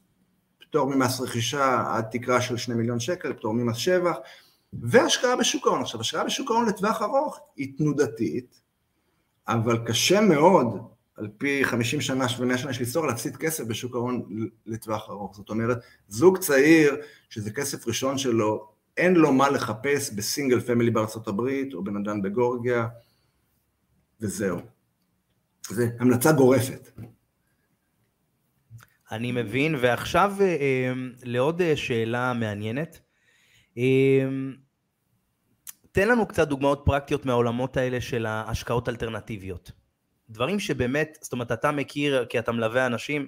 פטור 0.60 0.94
ממס 0.94 1.20
רכישה 1.20 1.84
עד 1.86 2.04
תקרה 2.10 2.40
של 2.40 2.56
שני 2.56 2.74
מיליון 2.74 3.00
שקל, 3.00 3.32
פטור 3.32 3.54
ממס 3.54 3.76
שבח, 3.76 4.16
והשקעה 4.72 5.36
בשוק 5.36 5.66
ההון. 5.66 5.80
עכשיו, 5.80 6.00
השקעה 6.00 6.24
בשוק 6.24 6.50
ההון 6.50 6.68
לטווח 6.68 7.02
ארוך 7.02 7.40
היא 7.56 7.78
תנודתית, 7.78 8.60
אבל 9.48 9.78
קשה 9.86 10.20
מאוד, 10.20 10.66
על 11.16 11.28
פי 11.38 11.64
50 11.64 12.00
שנה, 12.00 12.28
70 12.28 12.58
שנה 12.58 12.72
של 12.72 12.80
היסטוריה, 12.80 13.10
להפסיד 13.10 13.36
כסף 13.36 13.64
בשוק 13.64 13.94
ההון 13.94 14.22
לטווח 14.66 15.10
ארוך. 15.10 15.36
זאת 15.36 15.50
אומרת, 15.50 15.78
זוג 16.08 16.38
צעיר, 16.38 16.96
שזה 17.30 17.50
כסף 17.50 17.86
ראשון 17.86 18.18
שלו, 18.18 18.68
אין 18.96 19.14
לו 19.14 19.32
מה 19.32 19.48
לחפש 19.48 20.10
ב 20.10 20.17
single 20.17 20.60
family 20.60 20.90
בארצות 20.90 21.28
הברית, 21.28 21.74
או 21.74 21.84
בנדל"ן 21.84 22.22
בגורגיה, 22.22 22.88
וזהו. 24.20 24.58
זה 25.68 25.88
המלצה 25.98 26.32
גורפת. 26.32 26.90
אני 29.12 29.32
מבין, 29.32 29.74
ועכשיו 29.80 30.34
אה, 30.40 30.46
אה, 30.46 30.92
לעוד 31.22 31.62
אה, 31.62 31.76
שאלה 31.76 32.32
מעניינת. 32.32 33.00
תן 35.92 36.08
לנו 36.08 36.26
קצת 36.26 36.48
דוגמאות 36.48 36.82
פרקטיות 36.84 37.26
מהעולמות 37.26 37.76
האלה 37.76 38.00
של 38.00 38.26
ההשקעות 38.26 38.88
אלטרנטיביות. 38.88 39.72
דברים 40.30 40.60
שבאמת, 40.60 41.18
זאת 41.20 41.32
אומרת, 41.32 41.52
אתה 41.52 41.70
מכיר, 41.70 42.24
כי 42.24 42.38
אתה 42.38 42.52
מלווה 42.52 42.86
אנשים, 42.86 43.26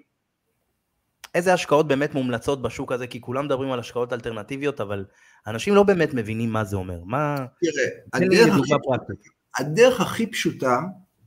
איזה 1.35 1.54
השקעות 1.54 1.88
באמת 1.88 2.14
מומלצות 2.14 2.62
בשוק 2.62 2.92
הזה, 2.92 3.07
כי 3.07 3.20
כולם 3.20 3.44
מדברים 3.44 3.72
על 3.72 3.78
השקעות 3.78 4.12
אלטרנטיביות, 4.12 4.80
אבל 4.80 5.04
אנשים 5.46 5.74
לא 5.74 5.83
באמת 5.83 6.14
מבינים 6.14 6.50
מה 6.50 6.64
זה 6.64 6.76
אומר. 6.76 7.04
מה... 7.04 7.46
תראה, 7.61 7.87
הדרך 8.12 8.54
הכי, 8.54 9.12
הדרך 9.59 10.00
הכי 10.00 10.26
פשוטה 10.26 10.80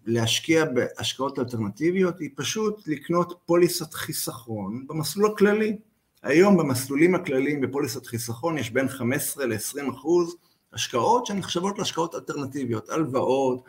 להשקיע 0.05 0.65
בהשקעות 0.65 1.39
אלטרנטיביות 1.39 2.19
היא 2.19 2.29
פשוט 2.35 2.87
לקנות 2.87 3.39
פוליסת 3.45 3.93
חיסכון 3.93 4.85
במסלול 4.87 5.31
הכללי. 5.31 5.77
היום 6.23 6.57
במסלולים 6.57 7.15
הכלליים 7.15 7.61
בפוליסת 7.61 8.05
חיסכון 8.05 8.57
יש 8.57 8.69
בין 8.69 8.87
15 8.87 9.45
ל-20 9.45 9.91
אחוז 9.91 10.35
השקעות 10.73 11.25
שנחשבות 11.25 11.79
להשקעות 11.79 12.15
אלטרנטיביות, 12.15 12.89
הלוואות, 12.89 13.63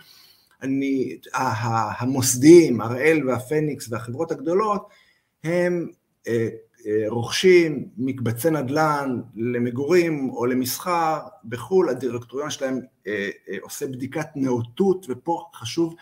אני, 0.63 1.19
המוסדים, 1.99 2.81
הראל 2.81 3.29
והפניקס 3.29 3.89
והחברות 3.91 4.31
הגדולות, 4.33 4.89
הם 5.45 5.89
אה, 6.29 6.49
אה, 6.87 7.05
רוכשים 7.09 7.89
מקבצי 7.97 8.51
נדל"ן 8.51 9.21
למגורים 9.37 10.31
או 10.31 10.47
למסחר 10.47 11.19
בחו"ל, 11.45 11.89
הדירקטוריון 11.89 12.51
שלהם 12.51 12.81
אה, 13.07 13.31
עושה 13.61 13.87
בדיקת 13.87 14.27
נאותות, 14.35 15.07
ופה 15.09 15.45
חשוב 15.55 15.95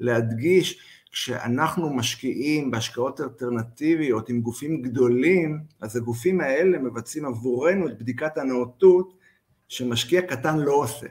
להדגיש, 0.00 0.78
כשאנחנו 1.16 1.94
משקיעים 1.94 2.70
בהשקעות 2.70 3.20
אלטרנטיביות 3.20 4.28
עם 4.28 4.40
גופים 4.40 4.82
גדולים, 4.82 5.60
אז 5.80 5.96
הגופים 5.96 6.40
האלה 6.40 6.78
מבצעים 6.78 7.24
עבורנו 7.24 7.88
את 7.88 7.98
בדיקת 7.98 8.38
הנאותות 8.38 9.14
שמשקיע 9.68 10.22
קטן 10.22 10.58
לא 10.58 10.72
עושה. 10.72 11.06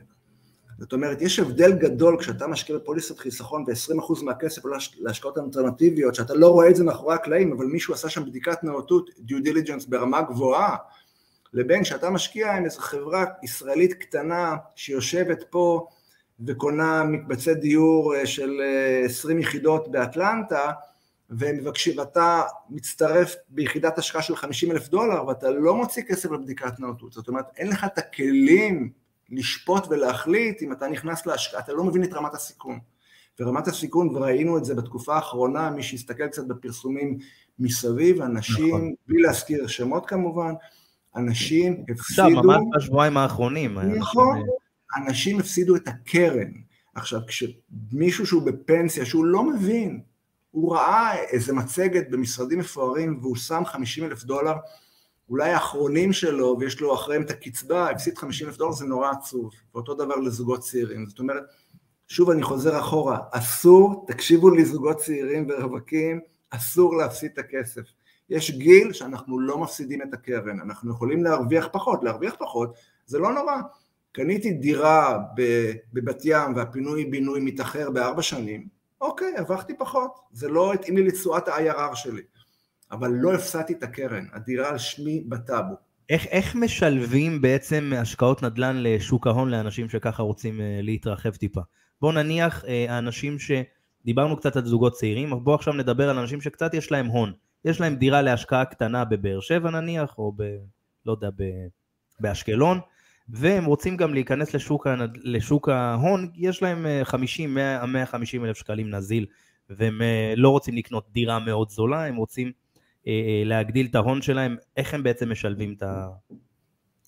זאת 0.80 0.94
אומרת, 0.94 1.22
יש 1.22 1.40
הבדל 1.40 1.72
גדול 1.72 2.20
כשאתה 2.20 2.48
משקיע 2.48 2.76
בפוליסת 2.76 3.18
חיסכון 3.20 3.64
ו-20% 3.68 4.24
מהכסף 4.24 4.62
להשקעות 5.00 5.38
אלטרנטיביות, 5.38 6.16
שאתה 6.16 6.34
לא 6.34 6.48
רואה 6.48 6.70
את 6.70 6.76
זה 6.76 6.84
מאחורי 6.84 7.16
הקלעים, 7.16 7.52
אבל 7.52 7.66
מישהו 7.66 7.94
עשה 7.94 8.10
שם 8.10 8.26
בדיקת 8.26 8.64
נאותות, 8.64 9.10
דיו 9.20 9.44
דיליג'נס 9.44 9.86
ברמה 9.86 10.22
גבוהה, 10.22 10.76
לבין 11.54 11.84
שאתה 11.84 12.10
משקיע 12.10 12.54
עם 12.54 12.66
איזו 12.66 12.80
חברה 12.80 13.26
ישראלית 13.44 13.94
קטנה 13.94 14.56
שיושבת 14.76 15.44
פה 15.50 15.88
וקונה 16.40 17.04
מקבצי 17.04 17.54
דיור 17.54 18.16
אה, 18.16 18.26
של 18.26 18.62
20 19.06 19.38
אה, 19.38 19.42
יחידות 19.42 19.92
באטלנטה, 19.92 20.72
ומבקשים, 21.30 21.98
ואתה 21.98 22.42
מצטרף 22.70 23.36
ביחידת 23.50 23.98
השקעה 23.98 24.22
של 24.22 24.36
50 24.36 24.72
אלף 24.72 24.88
דולר, 24.90 25.28
ואתה 25.28 25.50
לא 25.50 25.76
מוציא 25.76 26.04
כסף 26.04 26.32
לבדיקת 26.32 26.80
נאותות, 26.80 27.14
זאת 27.14 27.28
אומרת, 27.28 27.46
אין 27.58 27.68
לך 27.68 27.84
את 27.84 27.98
הכלים 27.98 28.92
לשפוט 29.30 29.88
ולהחליט 29.90 30.62
אם 30.62 30.72
אתה 30.72 30.88
נכנס 30.88 31.26
להשקעה, 31.26 31.60
אתה 31.60 31.74
לא 31.74 31.84
מבין 31.84 32.04
את 32.04 32.14
רמת 32.14 32.34
הסיכון. 32.34 32.80
ורמת 33.40 33.68
הסיכון, 33.68 34.16
וראינו 34.16 34.58
את 34.58 34.66
זה 34.66 34.76
בתקופה 34.76 35.16
האחרונה, 35.16 35.70
מי 35.70 35.84
שהסתכל 35.84 36.28
קצת 36.28 36.48
בפרסומים 36.48 37.18
מסביב, 37.60 38.22
אנשים, 38.22 38.68
נכון. 38.68 38.94
בלי 39.08 39.22
להזכיר 39.22 39.68
שמות 39.68 40.06
כמובן, 40.06 40.54
אנשים 41.16 41.84
הפסידו... 41.90 42.28
עכשיו, 42.28 42.44
ממש 42.44 42.62
בשבועיים 42.78 43.18
האחרונים. 43.18 43.80
נכון, 43.80 44.44
אנשים 44.98 45.40
הפסידו 45.40 45.76
את 45.76 45.88
הקרן. 45.88 46.52
עכשיו, 46.96 47.20
כשמישהו 47.28 48.26
שהוא 48.26 48.44
בפנסיה, 48.44 49.06
שהוא 49.06 49.26
לא 49.26 49.44
מבין, 49.44 50.02
הוא 50.52 50.76
ראה 50.76 51.16
איזה 51.16 51.54
מצגת 51.54 52.10
במשרדים 52.10 52.60
מפוארים 52.60 53.20
והוא 53.22 53.36
שם 53.36 53.66
50 53.66 54.04
אלף 54.04 54.24
דולר 54.24 54.54
אולי 55.30 55.52
האחרונים 55.52 56.14
שלו, 56.14 56.58
ויש 56.60 56.80
לו 56.82 56.94
אחריהם 56.94 57.22
את 57.22 57.30
הקצבה, 57.30 57.90
הפסיד 57.90 58.18
50 58.18 58.48
אלף 58.48 58.58
דולר, 58.58 58.72
זה 58.72 58.86
נורא 58.86 59.12
עצוב. 59.12 59.52
ואותו 59.74 59.94
דבר 59.94 60.16
לזוגות 60.16 60.60
צעירים. 60.60 61.06
זאת 61.06 61.20
אומרת, 61.20 61.44
שוב 62.08 62.30
אני 62.30 62.44
חוזר 62.44 62.80
אחורה, 62.80 63.20
אסור, 63.32 64.06
תקשיבו 64.08 64.50
לי 64.50 64.66
זוגות 64.66 64.98
צעירים 64.98 65.48
ורווקים, 65.50 66.20
אסור 66.50 66.98
להפסיד 66.98 67.32
את 67.34 67.38
הכסף. 67.38 67.82
יש 68.30 68.52
גיל 68.52 68.94
שאנחנו 68.94 69.40
לא 69.40 69.58
מפסידים 69.58 70.02
את 70.02 70.14
הקרן, 70.14 70.60
אנחנו 70.60 70.92
יכולים 70.92 71.24
להרוויח 71.24 71.68
פחות, 71.72 72.04
להרוויח 72.04 72.36
פחות 72.40 72.74
זה 73.06 73.20
לא 73.20 73.34
נורא. 73.34 73.56
קניתי 74.16 74.54
דירה 74.54 75.20
בבת 75.94 76.22
ים 76.26 76.56
והפינוי 76.56 77.06
בינוי 77.06 77.40
מתאחר 77.42 77.92
בארבע 77.92 78.22
שנים, 78.22 78.68
אוקיי, 79.02 79.38
הרווחתי 79.38 79.74
פחות, 79.78 80.12
זה 80.32 80.50
לא 80.50 80.74
התאים 80.74 80.98
לי 80.98 81.04
לתשואת 81.04 81.48
ה-IRR 81.48 81.96
שלי, 81.96 82.22
אבל 82.92 83.10
לא 83.12 83.34
הפסדתי 83.34 83.74
את 83.74 83.84
הקרן, 83.84 84.26
הדירה 84.34 84.70
על 84.70 84.78
שמי 84.78 85.24
בטאבו. 85.30 85.76
איך, 86.10 86.26
איך 86.26 86.56
משלבים 86.56 87.42
בעצם 87.42 87.92
השקעות 87.98 88.44
נדל"ן 88.44 88.76
לשוק 88.80 89.28
ההון 89.28 89.50
לאנשים 89.50 89.90
שככה 89.90 90.24
רוצים 90.24 90.62
אה, 90.62 90.80
להתרחב 90.82 91.36
טיפה? 91.36 91.62
בואו 92.02 92.12
נניח 92.12 92.66
אה, 92.66 92.86
האנשים 92.90 93.38
שדיברנו 93.40 94.38
קצת 94.38 94.56
על 94.56 94.66
זוגות 94.66 94.94
צעירים, 94.94 95.32
אבל 95.32 95.42
בואו 95.42 95.56
עכשיו 95.56 95.74
נדבר 95.74 96.10
על 96.10 96.20
אנשים 96.20 96.42
שקצת 96.42 96.74
יש 96.74 96.92
להם 96.92 97.08
הון. 97.08 97.34
יש 97.66 97.82
להם 97.82 97.96
דירה 97.96 98.22
להשקעה 98.22 98.66
קטנה 98.66 99.06
בבאר 99.06 99.40
שבע 99.40 99.70
נניח, 99.70 100.18
או 100.18 100.34
ב... 100.38 100.44
לא 101.06 101.12
יודע, 101.12 101.30
ב, 101.38 101.44
באשקלון, 102.20 102.80
והם 103.30 103.66
רוצים 103.66 103.98
גם 103.98 104.14
להיכנס 104.14 104.54
לשוק, 104.54 104.88
לשוק 105.24 105.70
ההון, 105.70 106.30
יש 106.36 106.62
להם 106.62 106.86
50, 107.04 107.54
100, 107.54 107.86
150 107.86 108.46
אלף 108.46 108.58
שקלים 108.58 108.90
נזיל, 108.90 109.26
והם 109.70 110.02
אה, 110.02 110.34
לא 110.38 110.50
רוצים 110.50 110.76
לקנות 110.76 111.06
דירה 111.12 111.40
מאוד 111.40 111.70
זולה, 111.70 112.06
הם 112.06 112.16
רוצים 112.16 112.52
אה, 113.08 113.12
אה, 113.12 113.44
להגדיל 113.46 113.88
את 113.90 113.96
ההון 113.96 114.22
שלהם, 114.22 114.56
איך 114.78 114.94
הם 114.94 115.04
בעצם 115.04 115.32
משלבים 115.32 115.74
את 115.78 115.84
ה... 115.84 116.08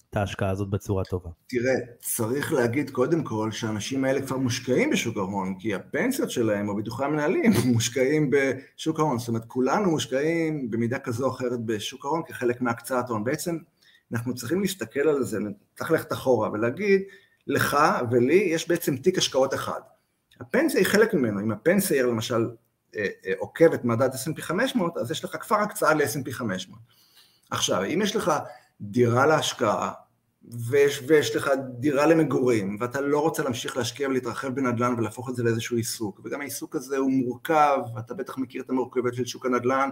את 0.09 0.17
ההשקעה 0.17 0.49
הזאת 0.49 0.69
בצורה 0.69 1.03
טובה. 1.03 1.29
תראה, 1.47 1.73
צריך 1.99 2.53
להגיד 2.53 2.89
קודם 2.89 3.23
כל 3.23 3.51
שהאנשים 3.51 4.05
האלה 4.05 4.21
כבר 4.21 4.37
מושקעים 4.37 4.89
בשוק 4.89 5.17
ההון, 5.17 5.55
כי 5.59 5.75
הפנסיות 5.75 6.31
שלהם 6.31 6.69
או 6.69 6.75
ביטוחי 6.75 7.03
המנהלים 7.03 7.51
מושקעים 7.73 8.29
בשוק 8.29 8.99
ההון, 8.99 9.19
זאת 9.19 9.27
אומרת 9.27 9.45
כולנו 9.45 9.91
מושקעים 9.91 10.71
במידה 10.71 10.99
כזו 10.99 11.25
או 11.25 11.31
אחרת 11.31 11.65
בשוק 11.65 12.05
ההון 12.05 12.21
כחלק 12.27 12.61
מהקצאת 12.61 13.09
הון. 13.09 13.23
בעצם 13.23 13.57
אנחנו 14.11 14.35
צריכים 14.35 14.61
להסתכל 14.61 14.99
על 15.09 15.23
זה, 15.23 15.39
צריך 15.75 15.91
ללכת 15.91 16.13
אחורה 16.13 16.51
ולהגיד, 16.51 17.01
לך 17.47 17.77
ולי 18.11 18.33
יש 18.33 18.67
בעצם 18.67 18.97
תיק 18.97 19.17
השקעות 19.17 19.53
אחד. 19.53 19.79
הפנסיה 20.39 20.79
היא 20.79 20.87
חלק 20.87 21.13
ממנו, 21.13 21.39
אם 21.39 21.51
הפנסיה 21.51 21.97
היא 21.97 22.11
למשל 22.11 22.49
אה, 22.95 23.07
אה, 23.25 23.33
עוקבת 23.37 23.85
מדד 23.85 24.13
S&P 24.13 24.41
500, 24.41 24.97
אז 24.97 25.11
יש 25.11 25.23
לך 25.23 25.37
כבר 25.41 25.55
הקצאה 25.55 25.93
ל-S&P 25.93 26.31
500. 26.31 26.79
עכשיו, 27.51 27.83
אם 27.83 28.01
יש 28.01 28.15
לך 28.15 28.31
דירה 28.81 29.25
להשקעה, 29.25 29.91
ויש, 30.69 31.03
ויש 31.07 31.35
לך 31.35 31.49
דירה 31.79 32.05
למגורים, 32.05 32.77
ואתה 32.79 33.01
לא 33.01 33.19
רוצה 33.19 33.43
להמשיך 33.43 33.77
להשקיע 33.77 34.07
ולהתרחב 34.07 34.47
בנדל"ן 34.47 34.93
ולהפוך 34.97 35.29
את 35.29 35.35
זה 35.35 35.43
לאיזשהו 35.43 35.77
עיסוק, 35.77 36.21
וגם 36.23 36.41
העיסוק 36.41 36.75
הזה 36.75 36.97
הוא 36.97 37.11
מורכב, 37.11 37.77
אתה 37.99 38.13
בטח 38.13 38.37
מכיר 38.37 38.61
את 38.61 38.69
המורכבות 38.69 39.13
של 39.13 39.25
שוק 39.25 39.45
הנדל"ן, 39.45 39.89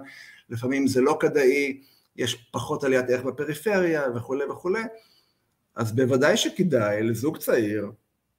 לפעמים 0.50 0.88
זה 0.88 1.02
לא 1.02 1.18
כדאי, 1.20 1.82
יש 2.16 2.50
פחות 2.52 2.84
עליית 2.84 3.10
ערך 3.10 3.24
בפריפריה 3.24 4.04
וכולי 4.16 4.46
וכולי, 4.46 4.84
אז 5.76 5.96
בוודאי 5.96 6.38
שכדאי 6.38 7.04
לזוג 7.04 7.38
צעיר 7.38 7.92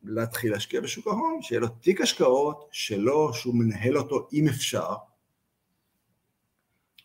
להתחיל 0.02 0.52
להשקיע 0.52 0.80
בשוק 0.80 1.06
ההון, 1.06 1.42
שיהיה 1.42 1.60
לו 1.60 1.68
תיק 1.68 2.00
השקעות 2.00 2.68
שלו, 2.72 3.34
שהוא 3.34 3.54
מנהל 3.54 3.98
אותו 3.98 4.28
אם 4.32 4.48
אפשר, 4.48 4.94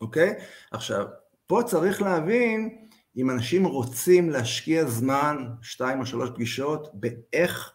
אוקיי? 0.01 0.33
עכשיו, 0.71 1.05
פה 1.47 1.61
צריך 1.65 2.01
להבין 2.01 2.77
אם 3.17 3.29
אנשים 3.29 3.65
רוצים 3.65 4.29
להשקיע 4.29 4.85
זמן, 4.85 5.47
שתיים 5.61 5.99
או 5.99 6.05
שלוש 6.05 6.29
פגישות, 6.29 6.87
באיך 6.93 7.71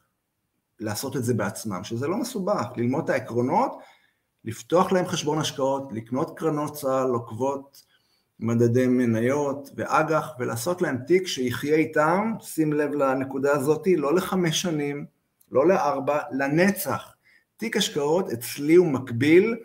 לעשות 0.81 1.17
את 1.17 1.25
זה 1.25 1.35
בעצמם, 1.35 1.85
שזה 1.85 2.09
לא 2.09 2.17
מסובך, 2.17 2.67
ללמוד 2.77 3.05
את 3.05 3.11
העקרונות, 3.11 3.79
לפתוח 4.45 4.93
להם 4.93 5.07
חשבון 5.07 5.39
השקעות, 5.39 5.93
לקנות 5.93 6.39
קרנות 6.39 6.73
צה"ל, 6.73 7.11
עוקבות 7.11 7.86
מדדי 8.41 8.87
מניות 8.87 9.71
ואג"ח, 9.77 10.29
ולעשות 10.39 10.83
להם 10.83 10.97
תיק 11.07 11.27
שיחיה 11.27 11.77
איתם, 11.77 12.33
שים 12.41 12.73
לב 12.73 12.93
לנקודה 12.93 13.53
הזאת, 13.53 13.87
לא 13.97 14.15
לחמש 14.15 14.63
שנים, 14.63 15.07
לא 15.53 15.69
לארבע, 15.69 16.19
לנצח. 16.33 17.15
תיק 17.57 17.77
השקעות 17.77 18.33
אצלי 18.33 18.75
הוא 18.75 18.87
מקביל 18.87 19.57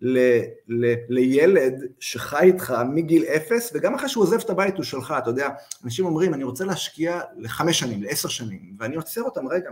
ל, 0.00 0.18
ל, 0.68 0.94
לילד 1.08 1.74
שחי 2.00 2.44
איתך 2.44 2.74
מגיל 2.90 3.24
אפס, 3.24 3.70
וגם 3.74 3.94
אחרי 3.94 4.08
שהוא 4.08 4.24
עוזב 4.24 4.40
את 4.40 4.50
הבית 4.50 4.76
הוא 4.76 4.84
שלך, 4.84 5.14
אתה 5.18 5.30
יודע, 5.30 5.48
אנשים 5.84 6.04
אומרים, 6.06 6.34
אני 6.34 6.44
רוצה 6.44 6.64
להשקיע 6.64 7.20
לחמש 7.36 7.78
שנים, 7.78 8.02
לעשר 8.02 8.28
שנים, 8.28 8.76
ואני 8.78 8.96
עוצר 8.96 9.22
אותם, 9.22 9.48
רגע, 9.48 9.70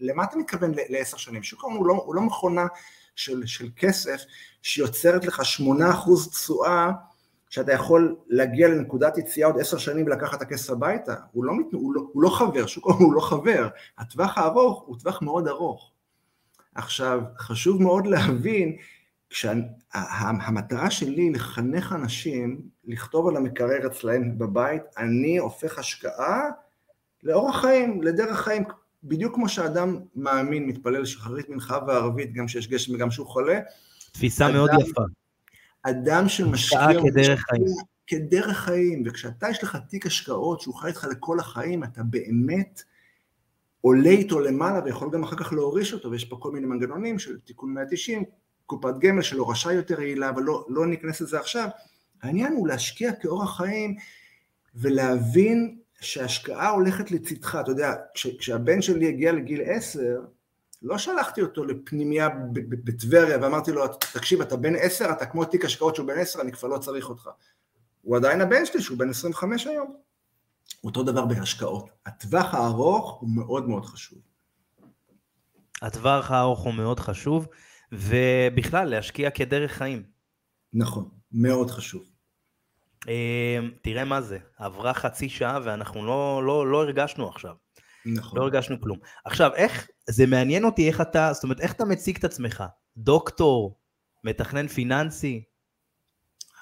למה 0.00 0.24
אתה 0.24 0.36
מתכוון 0.36 0.72
לעשר 0.88 1.16
שנים? 1.16 1.42
שוק 1.42 1.64
ההון 1.64 1.76
הוא, 1.76 1.86
לא, 1.86 2.02
הוא 2.06 2.14
לא 2.14 2.22
מכונה 2.22 2.66
של, 3.16 3.46
של 3.46 3.68
כסף 3.76 4.22
שיוצרת 4.62 5.24
לך 5.24 5.44
שמונה 5.44 5.90
אחוז 5.90 6.30
תשואה, 6.30 6.90
שאתה 7.52 7.72
יכול 7.72 8.16
להגיע 8.28 8.68
לנקודת 8.68 9.18
יציאה 9.18 9.46
עוד 9.46 9.60
עשר 9.60 9.78
שנים 9.78 10.06
ולקחת 10.06 10.36
את 10.36 10.42
הכסף 10.42 10.70
הביתה, 10.70 11.14
הוא 11.32 11.44
לא, 11.44 11.52
הוא, 11.72 11.94
לא, 11.94 12.02
הוא 12.12 12.22
לא 12.22 12.28
חבר, 12.28 12.66
שוק 12.66 12.86
ההון 12.86 13.02
הוא 13.02 13.14
לא 13.14 13.20
חבר, 13.20 13.68
הטווח 13.98 14.38
הארוך 14.38 14.82
הוא 14.86 14.98
טווח 14.98 15.22
מאוד 15.22 15.48
ארוך. 15.48 15.92
עכשיו, 16.74 17.20
חשוב 17.38 17.82
מאוד 17.82 18.06
להבין 18.06 18.76
כשהמטרה 19.30 20.90
שלי 20.90 21.30
לחנך 21.30 21.92
אנשים, 21.92 22.60
לכתוב 22.84 23.28
על 23.28 23.36
המקרר 23.36 23.86
אצלהם 23.86 24.38
בבית, 24.38 24.82
אני 24.98 25.38
הופך 25.38 25.78
השקעה 25.78 26.40
לאורח 27.22 27.60
חיים, 27.60 28.02
לדרך 28.02 28.40
חיים, 28.40 28.64
בדיוק 29.04 29.34
כמו 29.34 29.48
שאדם 29.48 29.96
מאמין, 30.16 30.66
מתפלל 30.66 31.04
שחרית 31.04 31.48
מנחה 31.48 31.78
וערבית, 31.86 32.32
גם 32.34 32.48
שיש 32.48 32.68
גשם 32.68 32.94
וגם 32.94 33.10
שהוא 33.10 33.26
חולה. 33.26 33.60
תפיסה 34.12 34.46
אדם, 34.46 34.54
מאוד 34.54 34.70
יפה. 34.80 35.02
אדם 35.82 36.28
שמשקיע... 36.28 36.80
השקעה 36.80 37.02
כדרך 37.02 37.40
חיים. 37.40 37.64
כדרך 38.06 38.56
חיים, 38.56 39.02
וכשאתה 39.06 39.48
יש 39.50 39.64
לך 39.64 39.78
תיק 39.88 40.06
השקעות 40.06 40.60
שהוא 40.60 40.74
חי 40.74 40.88
איתך 40.88 41.06
לכל 41.10 41.40
החיים, 41.40 41.84
אתה 41.84 42.02
באמת 42.02 42.82
עולה 43.80 44.10
איתו 44.10 44.40
למעלה 44.40 44.84
ויכול 44.84 45.10
גם 45.12 45.22
אחר 45.22 45.36
כך 45.36 45.52
להוריש 45.52 45.92
אותו, 45.92 46.10
ויש 46.10 46.24
פה 46.24 46.36
כל 46.40 46.50
מיני 46.52 46.66
מנגנונים 46.66 47.18
של 47.18 47.38
תיקון 47.38 47.74
190, 47.74 48.24
קופת 48.66 48.94
גמל 48.98 49.22
של 49.22 49.38
הורשה 49.38 49.72
יותר 49.72 50.00
יעילה, 50.00 50.28
אבל 50.28 50.42
לא, 50.42 50.66
לא 50.68 50.86
ניכנס 50.86 51.20
לזה 51.20 51.40
עכשיו. 51.40 51.68
העניין 52.22 52.52
הוא 52.52 52.68
להשקיע 52.68 53.12
כאורח 53.12 53.56
חיים 53.56 53.96
ולהבין 54.74 55.78
שההשקעה 56.00 56.68
הולכת 56.68 57.10
לצדך. 57.10 57.58
אתה 57.60 57.70
יודע, 57.70 57.94
כש, 58.14 58.26
כשהבן 58.26 58.82
שלי 58.82 59.08
הגיע 59.08 59.32
לגיל 59.32 59.60
עשר, 59.64 60.20
לא 60.82 60.98
שלחתי 60.98 61.42
אותו 61.42 61.64
לפנימייה 61.64 62.28
בטבריה 62.68 63.38
ואמרתי 63.42 63.72
לו, 63.72 63.88
תקשיב, 63.88 64.40
אתה 64.40 64.56
בן 64.56 64.74
עשר, 64.76 65.10
אתה 65.12 65.26
כמו 65.26 65.44
תיק 65.44 65.64
השקעות 65.64 65.96
שהוא 65.96 66.06
בן 66.06 66.18
עשר, 66.18 66.40
אני 66.40 66.52
כבר 66.52 66.68
לא 66.68 66.78
צריך 66.78 67.08
אותך. 67.08 67.30
הוא 68.02 68.16
עדיין 68.16 68.40
הבן 68.40 68.66
שלי, 68.66 68.82
שהוא 68.82 68.98
בן 68.98 69.10
25 69.10 69.66
היום. 69.66 69.96
אותו 70.84 71.02
דבר 71.02 71.26
בהשקעות. 71.26 71.90
הטווח 72.06 72.54
הארוך 72.54 73.20
הוא 73.20 73.30
מאוד 73.30 73.68
מאוד 73.68 73.84
חשוב. 73.84 74.18
הטווח 75.82 76.30
הארוך 76.30 76.60
הוא 76.60 76.74
מאוד 76.74 77.00
חשוב. 77.00 77.46
ובכלל 77.92 78.88
להשקיע 78.88 79.30
כדרך 79.30 79.72
חיים. 79.72 80.02
נכון, 80.72 81.08
מאוד 81.32 81.70
חשוב. 81.70 82.02
אמ, 83.08 83.70
תראה 83.82 84.04
מה 84.04 84.20
זה, 84.20 84.38
עברה 84.58 84.94
חצי 84.94 85.28
שעה 85.28 85.58
ואנחנו 85.64 86.06
לא, 86.06 86.42
לא, 86.44 86.70
לא 86.70 86.82
הרגשנו 86.82 87.28
עכשיו. 87.28 87.54
נכון. 88.06 88.38
לא 88.38 88.44
הרגשנו 88.44 88.80
כלום. 88.80 88.98
עכשיו, 89.24 89.54
איך, 89.54 89.88
זה 90.10 90.26
מעניין 90.26 90.64
אותי 90.64 90.88
איך 90.88 91.00
אתה, 91.00 91.32
זאת 91.32 91.44
אומרת, 91.44 91.60
איך 91.60 91.72
אתה 91.72 91.84
מציג 91.84 92.16
את 92.16 92.24
עצמך? 92.24 92.64
דוקטור, 92.96 93.78
מתכנן 94.24 94.68
פיננסי? 94.68 95.44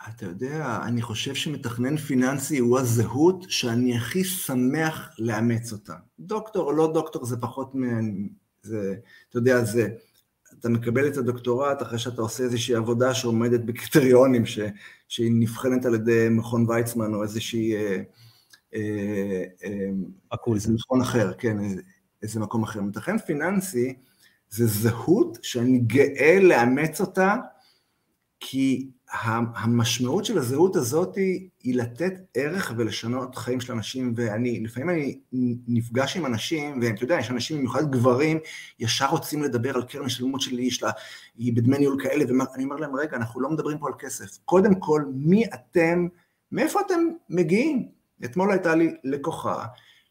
אתה 0.08 0.26
יודע, 0.26 0.78
אני 0.82 1.02
חושב 1.02 1.34
שמתכנן 1.34 1.96
פיננסי 1.96 2.58
הוא 2.58 2.78
הזהות 2.78 3.44
שאני 3.48 3.96
הכי 3.96 4.24
שמח 4.24 5.14
לאמץ 5.18 5.72
אותה. 5.72 5.94
דוקטור 6.18 6.66
או 6.66 6.72
לא 6.72 6.92
דוקטור 6.94 7.24
זה 7.24 7.36
פחות 7.36 7.74
מ... 7.74 7.82
זה, 8.62 8.94
אתה 9.28 9.38
יודע, 9.38 9.64
זה... 9.64 9.88
אתה 10.58 10.68
מקבל 10.68 11.08
את 11.08 11.16
הדוקטורט 11.16 11.82
אחרי 11.82 11.98
שאתה 11.98 12.22
עושה 12.22 12.44
איזושהי 12.44 12.74
עבודה 12.74 13.14
שעומדת 13.14 13.60
בקריטריונים, 13.60 14.46
ש, 14.46 14.58
שהיא 15.08 15.32
נבחנת 15.34 15.84
על 15.84 15.94
ידי 15.94 16.28
מכון 16.30 16.70
ויצמן 16.70 17.14
או 17.14 17.22
איזושהי... 17.22 17.76
אה, 17.76 18.02
אה, 18.74 19.44
אה, 19.64 19.88
מכון 20.68 21.00
אחר, 21.00 21.32
כן, 21.32 21.56
איזה, 22.22 22.40
מקום 22.40 22.62
אחר. 22.62 22.80
מתכן 22.80 23.18
פיננסי 23.18 23.94
זה 24.50 24.66
זהות 24.66 25.38
שאני 25.42 25.78
גאה 25.78 26.38
לאמץ 26.42 27.00
אותה, 27.00 27.36
כי 28.40 28.90
המשמעות 29.54 30.24
של 30.24 30.38
הזהות 30.38 30.76
הזאת 30.76 31.16
היא 31.62 31.74
לתת 31.74 32.12
ערך 32.34 32.72
ולשנות 32.76 33.36
חיים 33.36 33.60
של 33.60 33.72
אנשים, 33.72 34.12
ואני, 34.16 34.60
לפעמים 34.60 34.90
אני 34.90 35.18
נפגש 35.68 36.16
עם 36.16 36.26
אנשים, 36.26 36.80
ואתה 36.82 37.04
יודע, 37.04 37.18
יש 37.18 37.30
אנשים, 37.30 37.56
במיוחד 37.58 37.90
גברים, 37.90 38.38
ישר 38.78 39.06
רוצים 39.06 39.42
לדבר 39.42 39.74
על 39.74 39.82
קרן 39.82 40.04
השתלמות 40.04 40.40
שלי, 40.40 40.62
יש 40.62 40.82
לה, 40.82 40.90
היא 41.36 41.52
בדמי 41.56 41.78
ניהול 41.78 42.02
כאלה, 42.02 42.24
ואני 42.24 42.64
אומר 42.64 42.76
להם, 42.76 42.96
רגע, 42.96 43.16
אנחנו 43.16 43.40
לא 43.40 43.50
מדברים 43.50 43.78
פה 43.78 43.86
על 43.86 43.94
כסף. 43.98 44.38
קודם 44.44 44.74
כל, 44.74 45.04
מי 45.14 45.44
אתם 45.54 46.06
מאיפה 46.52 46.80
אתם 46.86 47.00
מגיעים? 47.28 47.88
אתמול 48.24 48.50
הייתה 48.50 48.74
לי 48.74 48.94
לקוחה, 49.04 49.66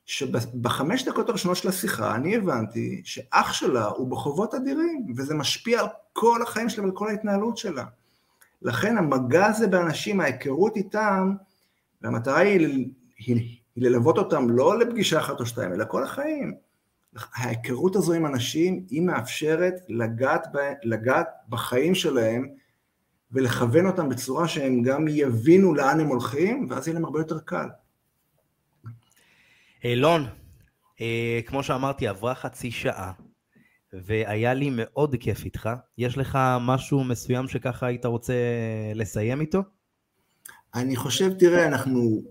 שבחמש 0.10 1.04
דקות 1.04 1.30
הראשונות 1.30 1.58
של 1.58 1.70
השיחה 1.70 2.16
אני 2.16 2.36
הבנתי 2.36 3.02
שאח 3.06 3.54
שלה 3.54 3.86
הוא 3.86 4.08
בחובות 4.08 4.54
אדירים, 4.54 5.06
וזה 5.16 5.34
משפיע 5.34 5.80
על 5.80 5.86
כל 6.14 6.42
החיים 6.42 6.70
שלה 6.70 6.84
ועל 6.84 6.92
כל 6.92 7.08
ההתנהלות 7.08 7.58
שלה. 7.58 7.86
לכן 8.62 8.98
המגע 8.98 9.46
הזה 9.46 9.68
באנשים, 9.68 10.22
ההיכרות 10.22 10.78
איתם, 10.78 11.34
והמטרה 12.02 12.38
היא, 12.38 12.60
היא, 13.18 13.36
היא 13.76 13.84
ללוות 13.90 14.18
אותם 14.18 14.50
לא 14.50 14.80
לפגישה 14.80 15.20
אחת 15.20 15.40
או 15.40 15.46
שתיים, 15.46 15.74
אלא 15.74 15.86
כל 15.86 16.04
החיים. 16.04 16.54
ההיכרות 17.36 17.96
הזו 17.96 18.14
עם 18.14 18.26
אנשים, 18.26 18.86
היא 18.90 19.02
מאפשרת 19.02 19.74
לגעת, 19.90 20.48
ב, 20.54 20.58
לגעת 20.84 21.28
בחיים 21.50 21.96
שלהם 21.96 22.50
ולכוון 23.32 23.88
אותם 23.88 24.10
בצורה 24.10 24.48
שהם 24.48 24.82
גם 24.82 25.06
יבינו 25.08 25.74
לאן 25.74 26.00
הם 26.00 26.08
הולכים, 26.08 26.68
ואז 26.70 26.88
יהיה 26.88 26.94
להם 26.94 27.06
הרבה 27.06 27.20
יותר 27.20 27.40
קל. 27.40 27.68
אילון, 29.84 30.26
אה, 31.02 31.40
כמו 31.46 31.64
שאמרתי, 31.64 32.08
עברה 32.08 32.36
חצי 32.36 32.72
שעה, 32.72 33.12
והיה 33.94 34.54
לי 34.54 34.70
מאוד 34.74 35.16
כיף 35.20 35.46
איתך. 35.46 35.70
יש 35.98 36.18
לך 36.18 36.40
משהו 36.62 37.04
מסוים 37.04 37.48
שככה 37.48 37.86
היית 37.86 38.06
רוצה 38.06 38.34
לסיים 38.96 39.42
איתו? 39.42 39.64
אני 40.76 40.96
חושב, 40.96 41.34
תראה, 41.34 41.68
אנחנו, 41.68 42.22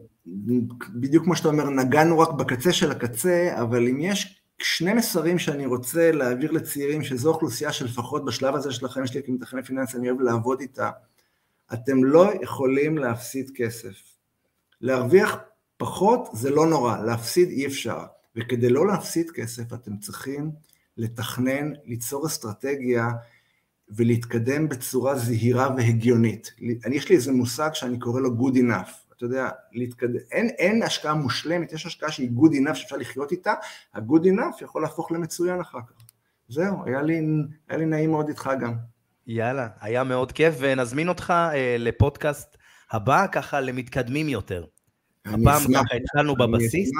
בדיוק 0.94 1.24
כמו 1.24 1.37
שאתה 1.37 1.48
אומר, 1.48 1.70
נגענו 1.70 2.18
רק 2.18 2.32
בקצה 2.32 2.72
של 2.72 2.90
הקצה, 2.90 3.50
אבל 3.62 3.88
אם 3.88 4.00
יש 4.00 4.42
שני 4.58 4.92
מסרים 4.92 5.38
שאני 5.38 5.66
רוצה 5.66 6.12
להעביר 6.12 6.50
לצעירים, 6.50 7.04
שזו 7.04 7.28
אוכלוסייה 7.28 7.72
שלפחות 7.72 8.24
בשלב 8.24 8.54
הזה 8.54 8.72
של 8.72 8.87
החיים 8.87 9.06
שלי 9.06 9.22
כמתכנן 9.22 9.62
פיננסי, 9.62 9.96
אני 9.96 10.11
אוהב 10.11 10.20
לעבוד 10.20 10.61
איתה, 10.61 10.90
אתם 11.72 12.04
לא 12.04 12.32
יכולים 12.42 12.98
להפסיד 12.98 13.50
כסף. 13.54 13.94
להרוויח 14.80 15.37
פחות 15.79 16.29
זה 16.33 16.51
לא 16.51 16.67
נורא, 16.67 16.99
להפסיד 16.99 17.49
אי 17.49 17.67
אפשר. 17.67 17.99
וכדי 18.37 18.69
לא 18.69 18.87
להפסיד 18.87 19.31
כסף 19.31 19.73
אתם 19.73 19.97
צריכים 19.99 20.51
לתכנן, 20.97 21.73
ליצור 21.85 22.27
אסטרטגיה 22.27 23.09
ולהתקדם 23.88 24.69
בצורה 24.69 25.19
זהירה 25.19 25.69
והגיונית. 25.77 26.53
אני, 26.87 26.97
יש 26.97 27.09
לי 27.09 27.17
איזה 27.17 27.33
מושג 27.33 27.71
שאני 27.73 27.99
קורא 27.99 28.21
לו 28.21 28.29
good 28.29 28.55
enough. 28.55 28.91
אתה 29.17 29.25
יודע, 29.25 29.49
להתקדם, 29.73 30.19
אין, 30.33 30.49
אין 30.49 30.83
השקעה 30.83 31.14
מושלמת, 31.14 31.73
יש 31.73 31.87
השקעה 31.87 32.11
שהיא 32.11 32.31
good 32.31 32.53
enough 32.53 32.75
שאפשר 32.75 32.97
לחיות 32.97 33.33
איתה, 33.33 33.55
ה-good 33.95 34.25
enough 34.25 34.62
יכול 34.62 34.83
להפוך 34.83 35.12
למצוין 35.12 35.61
אחר 35.61 35.79
כך. 35.88 36.03
זהו, 36.49 36.85
היה 36.85 37.03
לי, 37.03 37.21
היה 37.69 37.79
לי 37.79 37.87
נעים 37.87 38.11
מאוד 38.11 38.29
איתך 38.29 38.51
גם. 38.61 38.75
יאללה, 39.27 39.69
היה 39.81 40.05
מאוד 40.05 40.33
כיף, 40.33 40.55
ונזמין 40.59 41.09
אותך 41.09 41.31
אה, 41.31 41.77
לפודקאסט 41.79 42.57
הבא, 42.91 43.27
ככה 43.33 43.61
למתקדמים 43.61 44.29
יותר. 44.29 44.64
הפעם 45.29 45.62
ככה 45.75 45.97
התחלנו 45.97 46.37
בבסיס, 46.37 46.91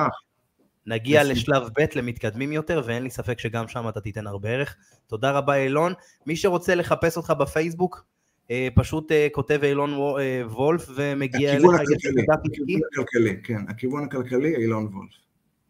נגיע 0.87 1.25
לשלב 1.25 1.62
ב' 1.79 1.85
למתקדמים 1.95 2.53
יותר, 2.53 2.83
ואין 2.87 3.03
לי 3.03 3.11
ספק 3.11 3.38
שגם 3.38 3.69
שם 3.69 3.88
אתה 3.88 4.01
תיתן 4.01 4.27
הרבה 4.27 4.49
ערך. 4.49 4.77
תודה 5.07 5.31
רבה 5.31 5.55
אילון. 5.55 5.93
מי 6.27 6.37
שרוצה 6.37 6.75
לחפש 6.75 7.17
אותך 7.17 7.33
בפייסבוק, 7.38 8.05
אה, 8.51 8.69
פשוט 8.75 9.12
אה, 9.12 9.29
כותב 9.33 9.61
אילון 9.62 9.91
אה, 9.93 10.43
וולף 10.47 10.88
ומגיע 10.95 11.51
אליך. 11.51 11.64
הכיוון 11.64 11.75
הכלכלי, 11.75 12.81
הכלכלי, 12.93 13.43
כן, 13.43 13.69
הכיוון 13.69 14.05
הכלכלי 14.05 14.57
אילון 14.57 14.87
וולף. 14.87 15.12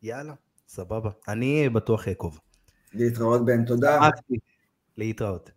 יאללה, 0.03 0.33
סבבה. 0.68 1.11
אני 1.29 1.68
בטוח 1.68 2.09
אעקוב. 2.09 2.40
להתראות 2.94 3.44
בן, 3.44 3.64
תודה. 3.64 4.09
להתראות. 4.97 5.51